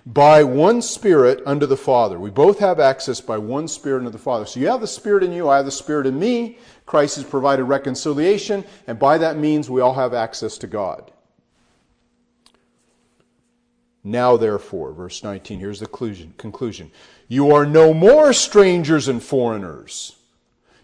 by 0.05 0.43
one 0.43 0.81
Spirit 0.81 1.41
unto 1.45 1.65
the 1.65 1.77
Father. 1.77 2.19
We 2.19 2.29
both 2.29 2.59
have 2.59 2.79
access 2.79 3.21
by 3.21 3.37
one 3.37 3.67
Spirit 3.67 3.99
unto 3.99 4.11
the 4.11 4.17
Father. 4.17 4.45
So 4.45 4.59
you 4.59 4.67
have 4.67 4.81
the 4.81 4.87
Spirit 4.87 5.23
in 5.23 5.31
you, 5.31 5.49
I 5.49 5.57
have 5.57 5.65
the 5.65 5.71
Spirit 5.71 6.05
in 6.05 6.19
me. 6.19 6.59
Christ 6.85 7.15
has 7.15 7.25
provided 7.25 7.63
reconciliation, 7.63 8.63
and 8.85 8.99
by 8.99 9.17
that 9.17 9.37
means 9.37 9.69
we 9.69 9.81
all 9.81 9.95
have 9.95 10.13
access 10.13 10.59
to 10.59 10.67
God. 10.67 11.11
Now, 14.03 14.37
therefore, 14.37 14.93
verse 14.93 15.23
19, 15.23 15.59
here's 15.59 15.79
the 15.79 15.87
conclusion. 15.87 16.91
You 17.27 17.51
are 17.51 17.65
no 17.65 17.91
more 17.91 18.33
strangers 18.33 19.07
and 19.07 19.23
foreigners. 19.23 20.15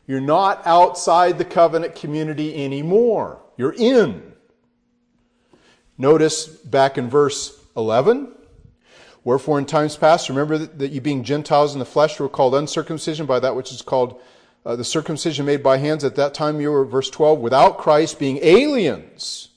You're 0.08 0.20
not 0.20 0.66
outside 0.66 1.38
the 1.38 1.46
covenant 1.46 1.94
community 1.94 2.66
anymore. 2.66 3.40
You're 3.58 3.76
in. 3.78 4.34
Notice 6.00 6.48
back 6.48 6.98
in 6.98 7.12
verse 7.12 7.64
11. 7.78 8.34
Wherefore, 9.24 9.60
in 9.60 9.66
times 9.66 9.96
past, 9.98 10.30
remember 10.30 10.58
that 10.58 10.92
you 10.92 11.00
being 11.00 11.24
Gentiles 11.24 11.74
in 11.74 11.80
the 11.80 11.86
flesh 11.86 12.20
were 12.20 12.30
called 12.30 12.56
uncircumcision 12.56 13.26
by 13.26 13.40
that 13.40 13.56
which 13.56 13.72
is 13.72 13.82
called 13.82 14.20
uh, 14.66 14.76
the 14.76 14.84
circumcision 14.84 15.46
made 15.46 15.62
by 15.62 15.78
hands. 15.78 16.04
At 16.04 16.16
that 16.16 16.34
time, 16.34 16.60
you 16.60 16.72
were, 16.72 16.86
verse 16.86 17.10
12, 17.10 17.40
without 17.40 17.78
Christ, 17.78 18.18
being 18.18 18.40
aliens 18.42 19.50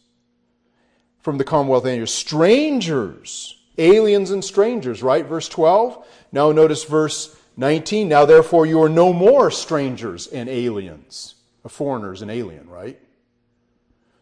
from 1.20 1.38
the 1.38 1.44
commonwealth 1.44 1.85
of 1.85 1.90
angels, 1.90 2.12
strangers, 2.12 3.57
aliens 3.79 4.31
and 4.31 4.44
strangers, 4.44 5.03
right? 5.03 5.24
Verse 5.24 5.48
12. 5.48 6.07
Now 6.33 6.53
notice 6.53 6.85
verse 6.85 7.35
19. 7.57 8.09
Now 8.09 8.27
therefore 8.27 8.66
you 8.66 8.83
are 8.83 8.88
no 8.88 9.12
more 9.12 9.50
strangers 9.50 10.27
and 10.27 10.48
aliens, 10.48 11.37
a 11.64 11.70
foreigners 11.70 12.20
and 12.20 12.31
alien, 12.31 12.68
right? 12.68 13.00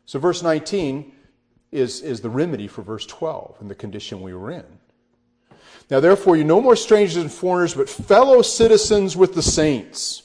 So 0.07 0.19
verse 0.19 0.43
19 0.43 1.13
is, 1.73 2.01
is 2.03 2.21
the 2.21 2.31
remedy 2.31 2.69
for 2.69 2.83
verse 2.83 3.07
12 3.07 3.57
and 3.61 3.71
the 3.71 3.75
condition 3.75 4.23
we 4.23 4.35
were 4.35 4.51
in. 4.51 4.65
Now 5.93 6.01
therefore 6.01 6.37
you're 6.37 6.47
no 6.47 6.63
more 6.63 6.75
strangers 6.75 7.19
and 7.19 7.31
foreigners, 7.31 7.75
but 7.75 7.87
fellow 7.87 8.41
citizens 8.41 9.15
with 9.15 9.35
the 9.35 9.43
saints 9.43 10.23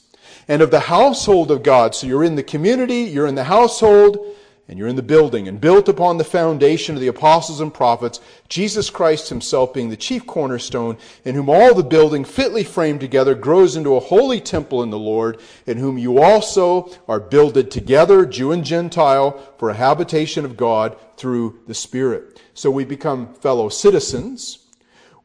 and 0.47 0.61
of 0.61 0.71
the 0.71 0.79
household 0.79 1.51
of 1.51 1.61
God. 1.61 1.93
So 1.93 2.07
you're 2.07 2.23
in 2.23 2.35
the 2.35 2.41
community, 2.41 3.01
you're 3.01 3.27
in 3.27 3.35
the 3.35 3.43
household, 3.43 4.33
and 4.69 4.79
you're 4.79 4.87
in 4.87 4.95
the 4.95 5.01
building, 5.01 5.49
and 5.49 5.59
built 5.59 5.89
upon 5.89 6.17
the 6.17 6.23
foundation 6.23 6.95
of 6.95 7.01
the 7.01 7.09
apostles 7.09 7.59
and 7.59 7.73
prophets, 7.73 8.21
Jesus 8.47 8.89
Christ 8.89 9.27
himself 9.27 9.73
being 9.73 9.89
the 9.89 9.97
chief 9.97 10.25
cornerstone, 10.25 10.97
in 11.25 11.35
whom 11.35 11.49
all 11.49 11.73
the 11.73 11.83
building 11.83 12.23
fitly 12.23 12.63
framed 12.63 13.01
together 13.01 13.35
grows 13.35 13.75
into 13.75 13.97
a 13.97 13.99
holy 13.99 14.39
temple 14.39 14.83
in 14.83 14.89
the 14.89 14.97
Lord, 14.97 15.41
in 15.65 15.77
whom 15.77 15.97
you 15.97 16.21
also 16.21 16.89
are 17.09 17.19
builded 17.19 17.71
together, 17.71 18.25
Jew 18.25 18.53
and 18.53 18.63
Gentile, 18.63 19.31
for 19.57 19.69
a 19.69 19.73
habitation 19.73 20.45
of 20.45 20.55
God 20.55 20.95
through 21.17 21.59
the 21.67 21.73
Spirit. 21.73 22.41
So 22.53 22.71
we 22.71 22.85
become 22.85 23.33
fellow 23.33 23.67
citizens, 23.67 24.59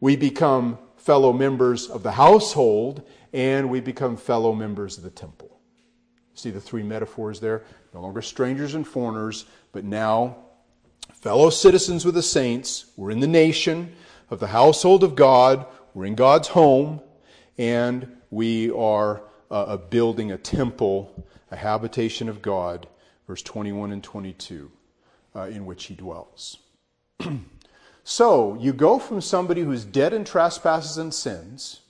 we 0.02 0.16
become 0.16 0.78
fellow 0.96 1.32
members 1.32 1.88
of 1.88 2.02
the 2.02 2.10
household, 2.10 3.08
and 3.32 3.70
we 3.70 3.78
become 3.78 4.16
fellow 4.16 4.52
members 4.52 4.98
of 4.98 5.04
the 5.04 5.10
temple. 5.10 5.60
See 6.34 6.50
the 6.50 6.60
three 6.60 6.82
metaphors 6.82 7.38
there? 7.38 7.62
No 7.94 8.00
longer 8.00 8.20
strangers 8.20 8.74
and 8.74 8.84
foreigners, 8.84 9.44
but 9.70 9.84
now 9.84 10.38
fellow 11.14 11.50
citizens 11.50 12.04
with 12.04 12.16
the 12.16 12.22
saints. 12.22 12.86
We're 12.96 13.12
in 13.12 13.20
the 13.20 13.28
nation 13.28 13.94
of 14.28 14.40
the 14.40 14.48
household 14.48 15.04
of 15.04 15.14
God. 15.14 15.66
We're 15.94 16.06
in 16.06 16.16
God's 16.16 16.48
home, 16.48 17.00
and 17.56 18.08
we 18.32 18.72
are 18.72 19.22
uh, 19.52 19.76
building 19.76 20.32
a 20.32 20.36
temple, 20.36 21.24
a 21.52 21.56
habitation 21.56 22.28
of 22.28 22.42
God, 22.42 22.88
verse 23.28 23.42
21 23.42 23.92
and 23.92 24.02
22, 24.02 24.68
uh, 25.36 25.42
in 25.42 25.64
which 25.64 25.84
He 25.84 25.94
dwells. 25.94 26.58
so, 28.04 28.56
you 28.60 28.72
go 28.72 28.98
from 28.98 29.20
somebody 29.20 29.62
who's 29.62 29.84
dead 29.84 30.12
in 30.12 30.24
trespasses 30.24 30.98
and 30.98 31.14
sins, 31.14 31.80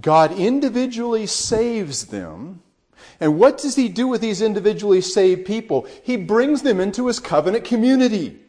God 0.00 0.32
individually 0.32 1.26
saves 1.26 2.06
them 2.06 2.62
and 3.20 3.38
what 3.38 3.58
does 3.58 3.76
he 3.76 3.88
do 3.88 4.06
with 4.06 4.20
these 4.20 4.42
individually 4.42 5.00
saved 5.00 5.46
people? 5.46 5.86
He 6.02 6.16
brings 6.16 6.62
them 6.62 6.80
into 6.80 7.06
his 7.06 7.20
covenant 7.20 7.64
community. 7.64 8.40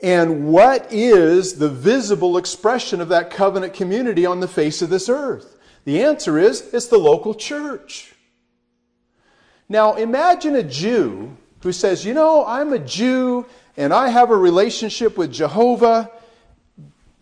And 0.00 0.48
what 0.48 0.92
is 0.92 1.54
the 1.54 1.68
visible 1.68 2.36
expression 2.36 3.00
of 3.00 3.08
that 3.08 3.30
covenant 3.30 3.72
community 3.72 4.26
on 4.26 4.40
the 4.40 4.48
face 4.48 4.82
of 4.82 4.90
this 4.90 5.08
earth? 5.08 5.56
The 5.84 6.02
answer 6.02 6.38
is 6.38 6.74
it's 6.74 6.88
the 6.88 6.98
local 6.98 7.34
church. 7.34 8.14
Now 9.68 9.94
imagine 9.94 10.56
a 10.56 10.62
Jew 10.62 11.36
who 11.62 11.72
says, 11.72 12.04
You 12.04 12.12
know, 12.12 12.44
I'm 12.44 12.72
a 12.72 12.78
Jew 12.78 13.46
and 13.76 13.92
I 13.92 14.08
have 14.08 14.30
a 14.30 14.36
relationship 14.36 15.16
with 15.16 15.32
Jehovah 15.32 16.10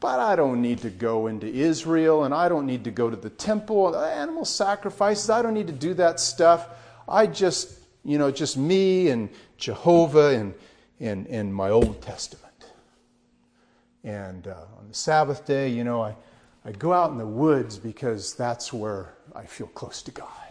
but 0.03 0.19
I 0.19 0.35
don't 0.35 0.61
need 0.61 0.81
to 0.81 0.91
go 0.91 1.29
into 1.29 1.47
Israel 1.47 2.25
and 2.25 2.35
I 2.35 2.49
don't 2.49 2.67
need 2.67 2.83
to 2.85 2.91
go 2.91 3.09
to 3.09 3.15
the 3.15 3.31
temple, 3.31 3.97
animal 3.97 4.45
sacrifices, 4.45 5.31
I 5.31 5.43
don't 5.43 5.55
need 5.55 5.69
to 5.69 5.73
do 5.73 5.95
that 5.95 6.19
stuff. 6.19 6.69
I 7.09 7.29
just, 7.29 7.79
you 8.05 8.19
know, 8.19 8.33
just 8.33 8.57
me 8.57 9.11
and 9.11 9.29
Jehovah 9.59 10.31
and, 10.31 10.55
and, 10.99 11.29
and 11.29 11.55
my 11.55 11.71
Old 11.71 12.03
Testament. 12.03 12.53
And 14.03 14.49
uh, 14.49 14.57
on 14.81 14.89
the 14.89 14.95
Sabbath 14.95 15.47
day, 15.47 15.69
you 15.69 15.85
know, 15.85 16.03
I, 16.03 16.17
I 16.65 16.73
go 16.73 16.93
out 16.93 17.13
in 17.13 17.17
the 17.17 17.25
woods 17.25 17.79
because 17.79 18.35
that's 18.35 18.73
where 18.73 19.15
I 19.37 19.45
feel 19.45 19.69
close 19.69 20.03
to 20.03 20.11
God. 20.11 20.42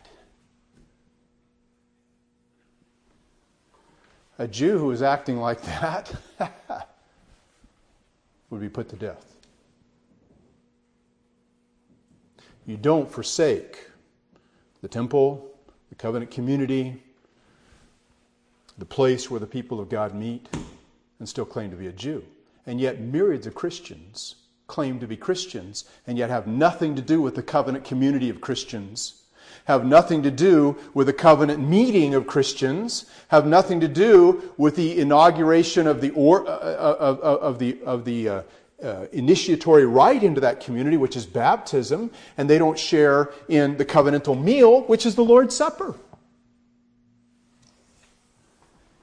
A 4.41 4.47
Jew 4.47 4.79
who 4.79 4.89
is 4.89 5.03
acting 5.03 5.37
like 5.37 5.61
that 5.61 6.15
would 8.49 8.59
be 8.59 8.69
put 8.69 8.89
to 8.89 8.95
death. 8.95 9.37
You 12.65 12.75
don't 12.75 13.11
forsake 13.11 13.87
the 14.81 14.87
temple, 14.87 15.47
the 15.89 15.95
covenant 15.95 16.31
community, 16.31 17.03
the 18.79 18.85
place 18.85 19.29
where 19.29 19.39
the 19.39 19.45
people 19.45 19.79
of 19.79 19.89
God 19.89 20.15
meet, 20.15 20.49
and 21.19 21.29
still 21.29 21.45
claim 21.45 21.69
to 21.69 21.77
be 21.77 21.85
a 21.85 21.91
Jew. 21.91 22.25
And 22.65 22.81
yet, 22.81 22.99
myriads 22.99 23.45
of 23.45 23.53
Christians 23.53 24.37
claim 24.65 24.99
to 25.01 25.05
be 25.05 25.17
Christians 25.17 25.85
and 26.07 26.17
yet 26.17 26.31
have 26.31 26.47
nothing 26.47 26.95
to 26.95 27.01
do 27.03 27.21
with 27.21 27.35
the 27.35 27.43
covenant 27.43 27.85
community 27.85 28.31
of 28.31 28.41
Christians, 28.41 29.21
have 29.65 29.85
nothing 29.85 30.23
to 30.23 30.31
do 30.31 30.77
with 30.93 31.07
the 31.07 31.13
covenant 31.13 31.67
meeting 31.67 32.13
of 32.13 32.27
Christians, 32.27 33.05
have 33.29 33.45
nothing 33.45 33.79
to 33.79 33.87
do 33.87 34.53
with 34.57 34.75
the 34.75 34.99
inauguration 34.99 35.87
of 35.87 36.01
the, 36.01 36.11
or, 36.11 36.47
uh, 36.47 36.51
uh 36.51 36.97
of, 36.99 37.19
of, 37.19 37.59
the, 37.59 37.81
of 37.83 38.05
the 38.05 38.29
uh, 38.29 38.41
uh, 38.83 39.05
initiatory 39.11 39.85
rite 39.85 40.23
into 40.23 40.41
that 40.41 40.59
community, 40.59 40.97
which 40.97 41.15
is 41.15 41.25
baptism, 41.25 42.11
and 42.37 42.49
they 42.49 42.57
don't 42.57 42.79
share 42.79 43.31
in 43.47 43.77
the 43.77 43.85
covenantal 43.85 44.41
meal, 44.41 44.81
which 44.81 45.05
is 45.05 45.15
the 45.15 45.23
Lord's 45.23 45.55
Supper. 45.55 45.95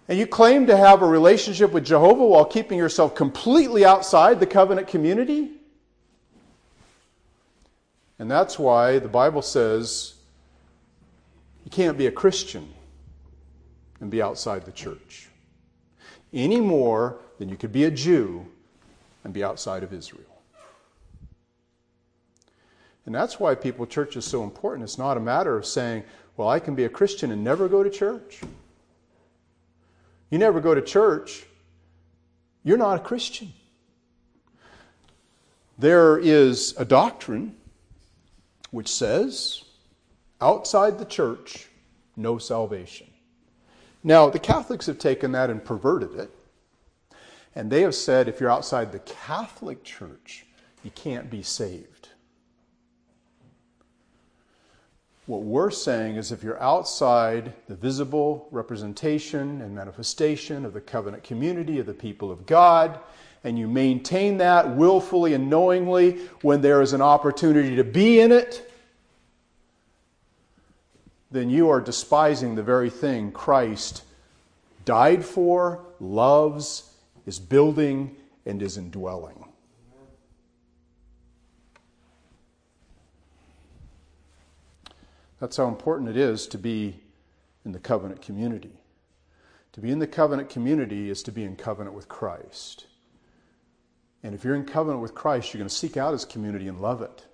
And 0.08 0.18
you 0.18 0.26
claim 0.26 0.66
to 0.66 0.76
have 0.76 1.02
a 1.02 1.06
relationship 1.06 1.70
with 1.70 1.84
Jehovah 1.84 2.24
while 2.24 2.46
keeping 2.46 2.78
yourself 2.78 3.14
completely 3.14 3.84
outside 3.84 4.40
the 4.40 4.46
covenant 4.46 4.88
community? 4.88 5.50
And 8.18 8.30
that's 8.30 8.58
why 8.58 8.98
the 8.98 9.08
Bible 9.08 9.42
says 9.42 10.14
you 11.68 11.70
can't 11.70 11.98
be 11.98 12.06
a 12.06 12.10
Christian 12.10 12.66
and 14.00 14.10
be 14.10 14.22
outside 14.22 14.64
the 14.64 14.72
church 14.72 15.28
any 16.32 16.62
more 16.62 17.18
than 17.36 17.50
you 17.50 17.58
could 17.58 17.72
be 17.72 17.84
a 17.84 17.90
Jew 17.90 18.46
and 19.22 19.34
be 19.34 19.44
outside 19.44 19.82
of 19.82 19.92
Israel. 19.92 20.40
And 23.04 23.14
that's 23.14 23.38
why 23.38 23.54
people 23.54 23.84
church 23.84 24.16
is 24.16 24.24
so 24.24 24.44
important. 24.44 24.82
It's 24.82 24.96
not 24.96 25.18
a 25.18 25.20
matter 25.20 25.58
of 25.58 25.66
saying, 25.66 26.04
well, 26.38 26.48
I 26.48 26.58
can 26.58 26.74
be 26.74 26.84
a 26.84 26.88
Christian 26.88 27.30
and 27.32 27.44
never 27.44 27.68
go 27.68 27.82
to 27.82 27.90
church. 27.90 28.40
You 30.30 30.38
never 30.38 30.60
go 30.60 30.74
to 30.74 30.80
church, 30.80 31.44
you're 32.64 32.78
not 32.78 32.96
a 32.96 33.02
Christian. 33.02 33.52
There 35.78 36.16
is 36.16 36.74
a 36.78 36.86
doctrine 36.86 37.56
which 38.70 38.88
says, 38.88 39.64
outside 40.40 40.98
the 40.98 41.04
church, 41.04 41.68
no 42.16 42.38
salvation. 42.38 43.08
Now, 44.04 44.30
the 44.30 44.38
Catholics 44.38 44.86
have 44.86 44.98
taken 44.98 45.32
that 45.32 45.50
and 45.50 45.64
perverted 45.64 46.14
it 46.14 46.30
and 47.58 47.72
they 47.72 47.82
have 47.82 47.94
said 47.96 48.28
if 48.28 48.40
you're 48.40 48.52
outside 48.52 48.92
the 48.92 49.00
Catholic 49.00 49.82
Church, 49.82 50.46
you 50.84 50.92
can't 50.92 51.28
be 51.28 51.42
saved. 51.42 52.10
What 55.26 55.42
we're 55.42 55.72
saying 55.72 56.14
is 56.14 56.30
if 56.30 56.44
you're 56.44 56.62
outside 56.62 57.52
the 57.66 57.74
visible 57.74 58.46
representation 58.52 59.60
and 59.60 59.74
manifestation 59.74 60.64
of 60.64 60.72
the 60.72 60.80
covenant 60.80 61.24
community 61.24 61.80
of 61.80 61.86
the 61.86 61.94
people 61.94 62.30
of 62.30 62.46
God, 62.46 63.00
and 63.42 63.58
you 63.58 63.66
maintain 63.66 64.38
that 64.38 64.76
willfully 64.76 65.34
and 65.34 65.50
knowingly 65.50 66.18
when 66.42 66.60
there 66.60 66.80
is 66.80 66.92
an 66.92 67.02
opportunity 67.02 67.74
to 67.74 67.82
be 67.82 68.20
in 68.20 68.30
it, 68.30 68.67
then 71.30 71.50
you 71.50 71.68
are 71.68 71.80
despising 71.80 72.54
the 72.54 72.62
very 72.62 72.90
thing 72.90 73.32
Christ 73.32 74.02
died 74.84 75.24
for, 75.24 75.84
loves, 76.00 76.94
is 77.26 77.38
building 77.38 78.16
and 78.46 78.62
is 78.62 78.78
indwelling. 78.78 79.44
That's 85.40 85.56
how 85.56 85.68
important 85.68 86.08
it 86.08 86.16
is 86.16 86.46
to 86.48 86.58
be 86.58 86.98
in 87.64 87.72
the 87.72 87.78
covenant 87.78 88.22
community. 88.22 88.72
To 89.72 89.80
be 89.80 89.90
in 89.90 89.98
the 89.98 90.06
covenant 90.06 90.48
community 90.48 91.10
is 91.10 91.22
to 91.24 91.32
be 91.32 91.44
in 91.44 91.54
covenant 91.54 91.94
with 91.94 92.08
Christ. 92.08 92.86
And 94.22 94.34
if 94.34 94.42
you're 94.42 94.56
in 94.56 94.64
covenant 94.64 95.02
with 95.02 95.14
Christ, 95.14 95.52
you're 95.52 95.58
going 95.58 95.68
to 95.68 95.74
seek 95.74 95.96
out 95.96 96.12
his 96.12 96.24
community 96.24 96.66
and 96.66 96.80
love 96.80 97.02
it. 97.02 97.24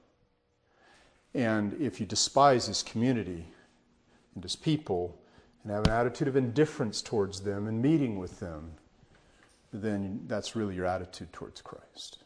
And 1.33 1.80
if 1.80 2.00
you 2.00 2.07
despise 2.07 2.66
his 2.66 2.83
community 2.83 3.46
and 4.35 4.42
his 4.42 4.57
people 4.57 5.18
and 5.62 5.73
have 5.73 5.85
an 5.87 5.92
attitude 5.92 6.29
of 6.29 6.37
indifference 6.37 7.01
towards 7.01 7.40
them 7.40 7.66
and 7.66 7.81
meeting 7.81 8.18
with 8.18 8.40
them, 8.40 8.73
then 9.73 10.20
that's 10.27 10.55
really 10.55 10.75
your 10.75 10.87
attitude 10.87 11.33
towards 11.33 11.62
Christ. 11.62 12.18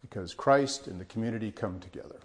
Because 0.00 0.34
Christ 0.34 0.86
and 0.88 1.00
the 1.00 1.04
community 1.04 1.52
come 1.52 1.78
together. 1.80 2.18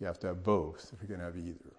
You 0.00 0.06
have 0.06 0.18
to 0.20 0.28
have 0.28 0.42
both 0.42 0.90
if 0.92 1.00
you're 1.00 1.16
going 1.16 1.20
to 1.20 1.26
have 1.26 1.36
either. 1.36 1.74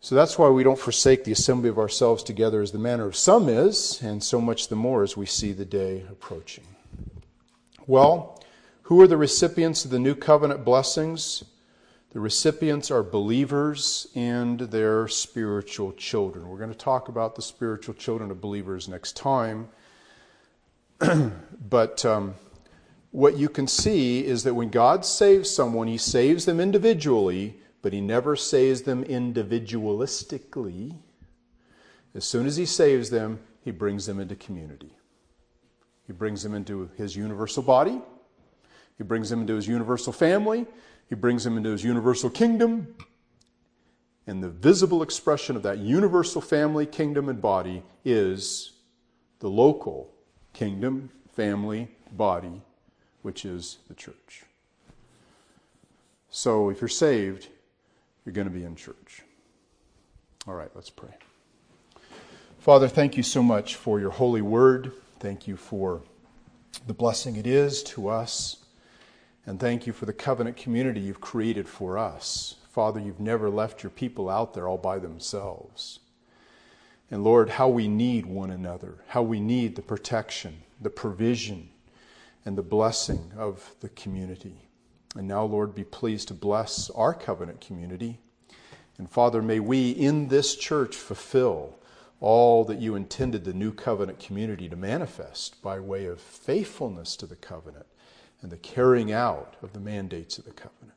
So 0.00 0.16
that's 0.16 0.36
why 0.36 0.48
we 0.48 0.64
don't 0.64 0.78
forsake 0.78 1.22
the 1.22 1.30
assembly 1.30 1.68
of 1.68 1.78
ourselves 1.78 2.24
together 2.24 2.60
as 2.60 2.72
the 2.72 2.78
manner 2.78 3.06
of 3.06 3.14
some 3.14 3.48
is, 3.48 4.02
and 4.02 4.20
so 4.20 4.40
much 4.40 4.66
the 4.66 4.74
more 4.74 5.04
as 5.04 5.16
we 5.16 5.26
see 5.26 5.52
the 5.52 5.64
day 5.64 6.04
approaching. 6.10 6.64
Well, 7.86 8.42
who 8.82 9.00
are 9.00 9.06
the 9.06 9.16
recipients 9.16 9.84
of 9.84 9.92
the 9.92 10.00
new 10.00 10.16
covenant 10.16 10.64
blessings? 10.64 11.44
The 12.12 12.20
recipients 12.20 12.90
are 12.90 13.02
believers 13.02 14.06
and 14.14 14.60
their 14.60 15.08
spiritual 15.08 15.92
children. 15.92 16.46
We're 16.46 16.58
going 16.58 16.68
to 16.68 16.76
talk 16.76 17.08
about 17.08 17.36
the 17.36 17.42
spiritual 17.42 17.94
children 17.94 18.30
of 18.30 18.38
believers 18.38 18.86
next 18.86 19.16
time. 19.16 19.70
but 21.00 22.04
um, 22.04 22.34
what 23.12 23.38
you 23.38 23.48
can 23.48 23.66
see 23.66 24.26
is 24.26 24.44
that 24.44 24.52
when 24.52 24.68
God 24.68 25.06
saves 25.06 25.48
someone, 25.48 25.88
He 25.88 25.96
saves 25.96 26.44
them 26.44 26.60
individually, 26.60 27.56
but 27.80 27.94
He 27.94 28.02
never 28.02 28.36
saves 28.36 28.82
them 28.82 29.04
individualistically. 29.04 30.98
As 32.14 32.26
soon 32.26 32.44
as 32.44 32.58
He 32.58 32.66
saves 32.66 33.08
them, 33.08 33.40
He 33.64 33.70
brings 33.70 34.04
them 34.04 34.20
into 34.20 34.36
community. 34.36 34.98
He 36.06 36.12
brings 36.12 36.42
them 36.42 36.52
into 36.52 36.90
His 36.94 37.16
universal 37.16 37.62
body, 37.62 38.02
He 38.98 39.04
brings 39.04 39.30
them 39.30 39.40
into 39.40 39.54
His 39.54 39.66
universal 39.66 40.12
family. 40.12 40.66
He 41.12 41.16
brings 41.16 41.44
him 41.44 41.58
into 41.58 41.68
his 41.68 41.84
universal 41.84 42.30
kingdom. 42.30 42.94
And 44.26 44.42
the 44.42 44.48
visible 44.48 45.02
expression 45.02 45.56
of 45.56 45.62
that 45.62 45.76
universal 45.76 46.40
family, 46.40 46.86
kingdom, 46.86 47.28
and 47.28 47.38
body 47.38 47.82
is 48.02 48.72
the 49.40 49.50
local 49.50 50.10
kingdom, 50.54 51.10
family, 51.34 51.88
body, 52.12 52.62
which 53.20 53.44
is 53.44 53.76
the 53.88 53.94
church. 53.94 54.44
So 56.30 56.70
if 56.70 56.80
you're 56.80 56.88
saved, 56.88 57.48
you're 58.24 58.32
going 58.32 58.48
to 58.48 58.50
be 58.50 58.64
in 58.64 58.74
church. 58.74 59.20
All 60.48 60.54
right, 60.54 60.70
let's 60.74 60.88
pray. 60.88 61.12
Father, 62.58 62.88
thank 62.88 63.18
you 63.18 63.22
so 63.22 63.42
much 63.42 63.74
for 63.74 64.00
your 64.00 64.12
holy 64.12 64.40
word. 64.40 64.92
Thank 65.20 65.46
you 65.46 65.58
for 65.58 66.00
the 66.86 66.94
blessing 66.94 67.36
it 67.36 67.46
is 67.46 67.82
to 67.82 68.08
us. 68.08 68.61
And 69.46 69.58
thank 69.58 69.86
you 69.86 69.92
for 69.92 70.06
the 70.06 70.12
covenant 70.12 70.56
community 70.56 71.00
you've 71.00 71.20
created 71.20 71.68
for 71.68 71.98
us. 71.98 72.56
Father, 72.70 73.00
you've 73.00 73.20
never 73.20 73.50
left 73.50 73.82
your 73.82 73.90
people 73.90 74.30
out 74.30 74.54
there 74.54 74.68
all 74.68 74.78
by 74.78 74.98
themselves. 74.98 75.98
And 77.10 77.24
Lord, 77.24 77.50
how 77.50 77.68
we 77.68 77.88
need 77.88 78.24
one 78.24 78.50
another, 78.50 78.98
how 79.08 79.22
we 79.22 79.40
need 79.40 79.76
the 79.76 79.82
protection, 79.82 80.62
the 80.80 80.90
provision, 80.90 81.68
and 82.44 82.56
the 82.56 82.62
blessing 82.62 83.32
of 83.36 83.74
the 83.80 83.90
community. 83.90 84.68
And 85.14 85.28
now, 85.28 85.44
Lord, 85.44 85.74
be 85.74 85.84
pleased 85.84 86.28
to 86.28 86.34
bless 86.34 86.88
our 86.90 87.12
covenant 87.12 87.60
community. 87.60 88.18
And 88.96 89.10
Father, 89.10 89.42
may 89.42 89.60
we 89.60 89.90
in 89.90 90.28
this 90.28 90.56
church 90.56 90.96
fulfill 90.96 91.78
all 92.20 92.64
that 92.64 92.78
you 92.78 92.94
intended 92.94 93.44
the 93.44 93.52
new 93.52 93.72
covenant 93.72 94.20
community 94.20 94.68
to 94.68 94.76
manifest 94.76 95.60
by 95.60 95.80
way 95.80 96.06
of 96.06 96.20
faithfulness 96.20 97.16
to 97.16 97.26
the 97.26 97.36
covenant 97.36 97.86
and 98.42 98.50
the 98.50 98.56
carrying 98.58 99.12
out 99.12 99.54
of 99.62 99.72
the 99.72 99.80
mandates 99.80 100.38
of 100.38 100.44
the 100.44 100.52
covenant. 100.52 100.92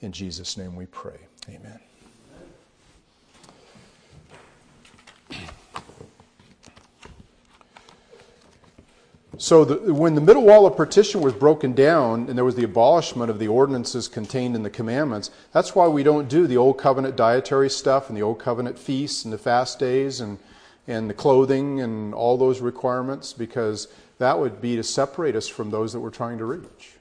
In 0.00 0.12
Jesus' 0.12 0.56
name 0.56 0.76
we 0.76 0.86
pray. 0.86 1.18
Amen. 1.48 1.78
So, 9.40 9.64
the, 9.64 9.94
when 9.94 10.14
the 10.14 10.20
middle 10.20 10.42
wall 10.42 10.66
of 10.66 10.76
partition 10.76 11.22
was 11.22 11.32
broken 11.32 11.72
down 11.72 12.28
and 12.28 12.36
there 12.36 12.44
was 12.44 12.56
the 12.56 12.64
abolishment 12.64 13.30
of 13.30 13.38
the 13.38 13.48
ordinances 13.48 14.06
contained 14.06 14.54
in 14.54 14.62
the 14.62 14.68
commandments, 14.68 15.30
that's 15.52 15.74
why 15.74 15.88
we 15.88 16.02
don't 16.02 16.28
do 16.28 16.46
the 16.46 16.58
old 16.58 16.76
covenant 16.76 17.16
dietary 17.16 17.70
stuff 17.70 18.10
and 18.10 18.18
the 18.18 18.22
old 18.22 18.38
covenant 18.38 18.78
feasts 18.78 19.24
and 19.24 19.32
the 19.32 19.38
fast 19.38 19.78
days 19.78 20.20
and, 20.20 20.38
and 20.86 21.08
the 21.08 21.14
clothing 21.14 21.80
and 21.80 22.12
all 22.12 22.36
those 22.36 22.60
requirements, 22.60 23.32
because 23.32 23.88
that 24.20 24.38
would 24.38 24.60
be 24.60 24.76
to 24.76 24.82
separate 24.82 25.34
us 25.34 25.48
from 25.48 25.70
those 25.70 25.94
that 25.94 26.00
we're 26.00 26.10
trying 26.10 26.36
to 26.36 26.44
reach. 26.44 26.92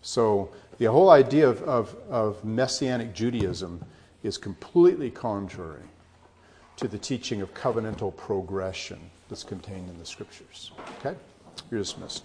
So, 0.00 0.50
the 0.78 0.86
whole 0.86 1.10
idea 1.10 1.46
of, 1.46 1.62
of, 1.64 1.94
of 2.08 2.42
Messianic 2.42 3.14
Judaism 3.14 3.84
is 4.22 4.38
completely 4.38 5.10
contrary 5.10 5.82
to 6.78 6.88
the 6.88 6.96
teaching 6.96 7.42
of 7.42 7.52
covenantal 7.52 8.16
progression 8.16 8.98
that's 9.28 9.44
contained 9.44 9.90
in 9.90 9.98
the 9.98 10.06
scriptures. 10.06 10.72
Okay? 11.00 11.18
You're 11.70 11.80
dismissed. 11.80 12.24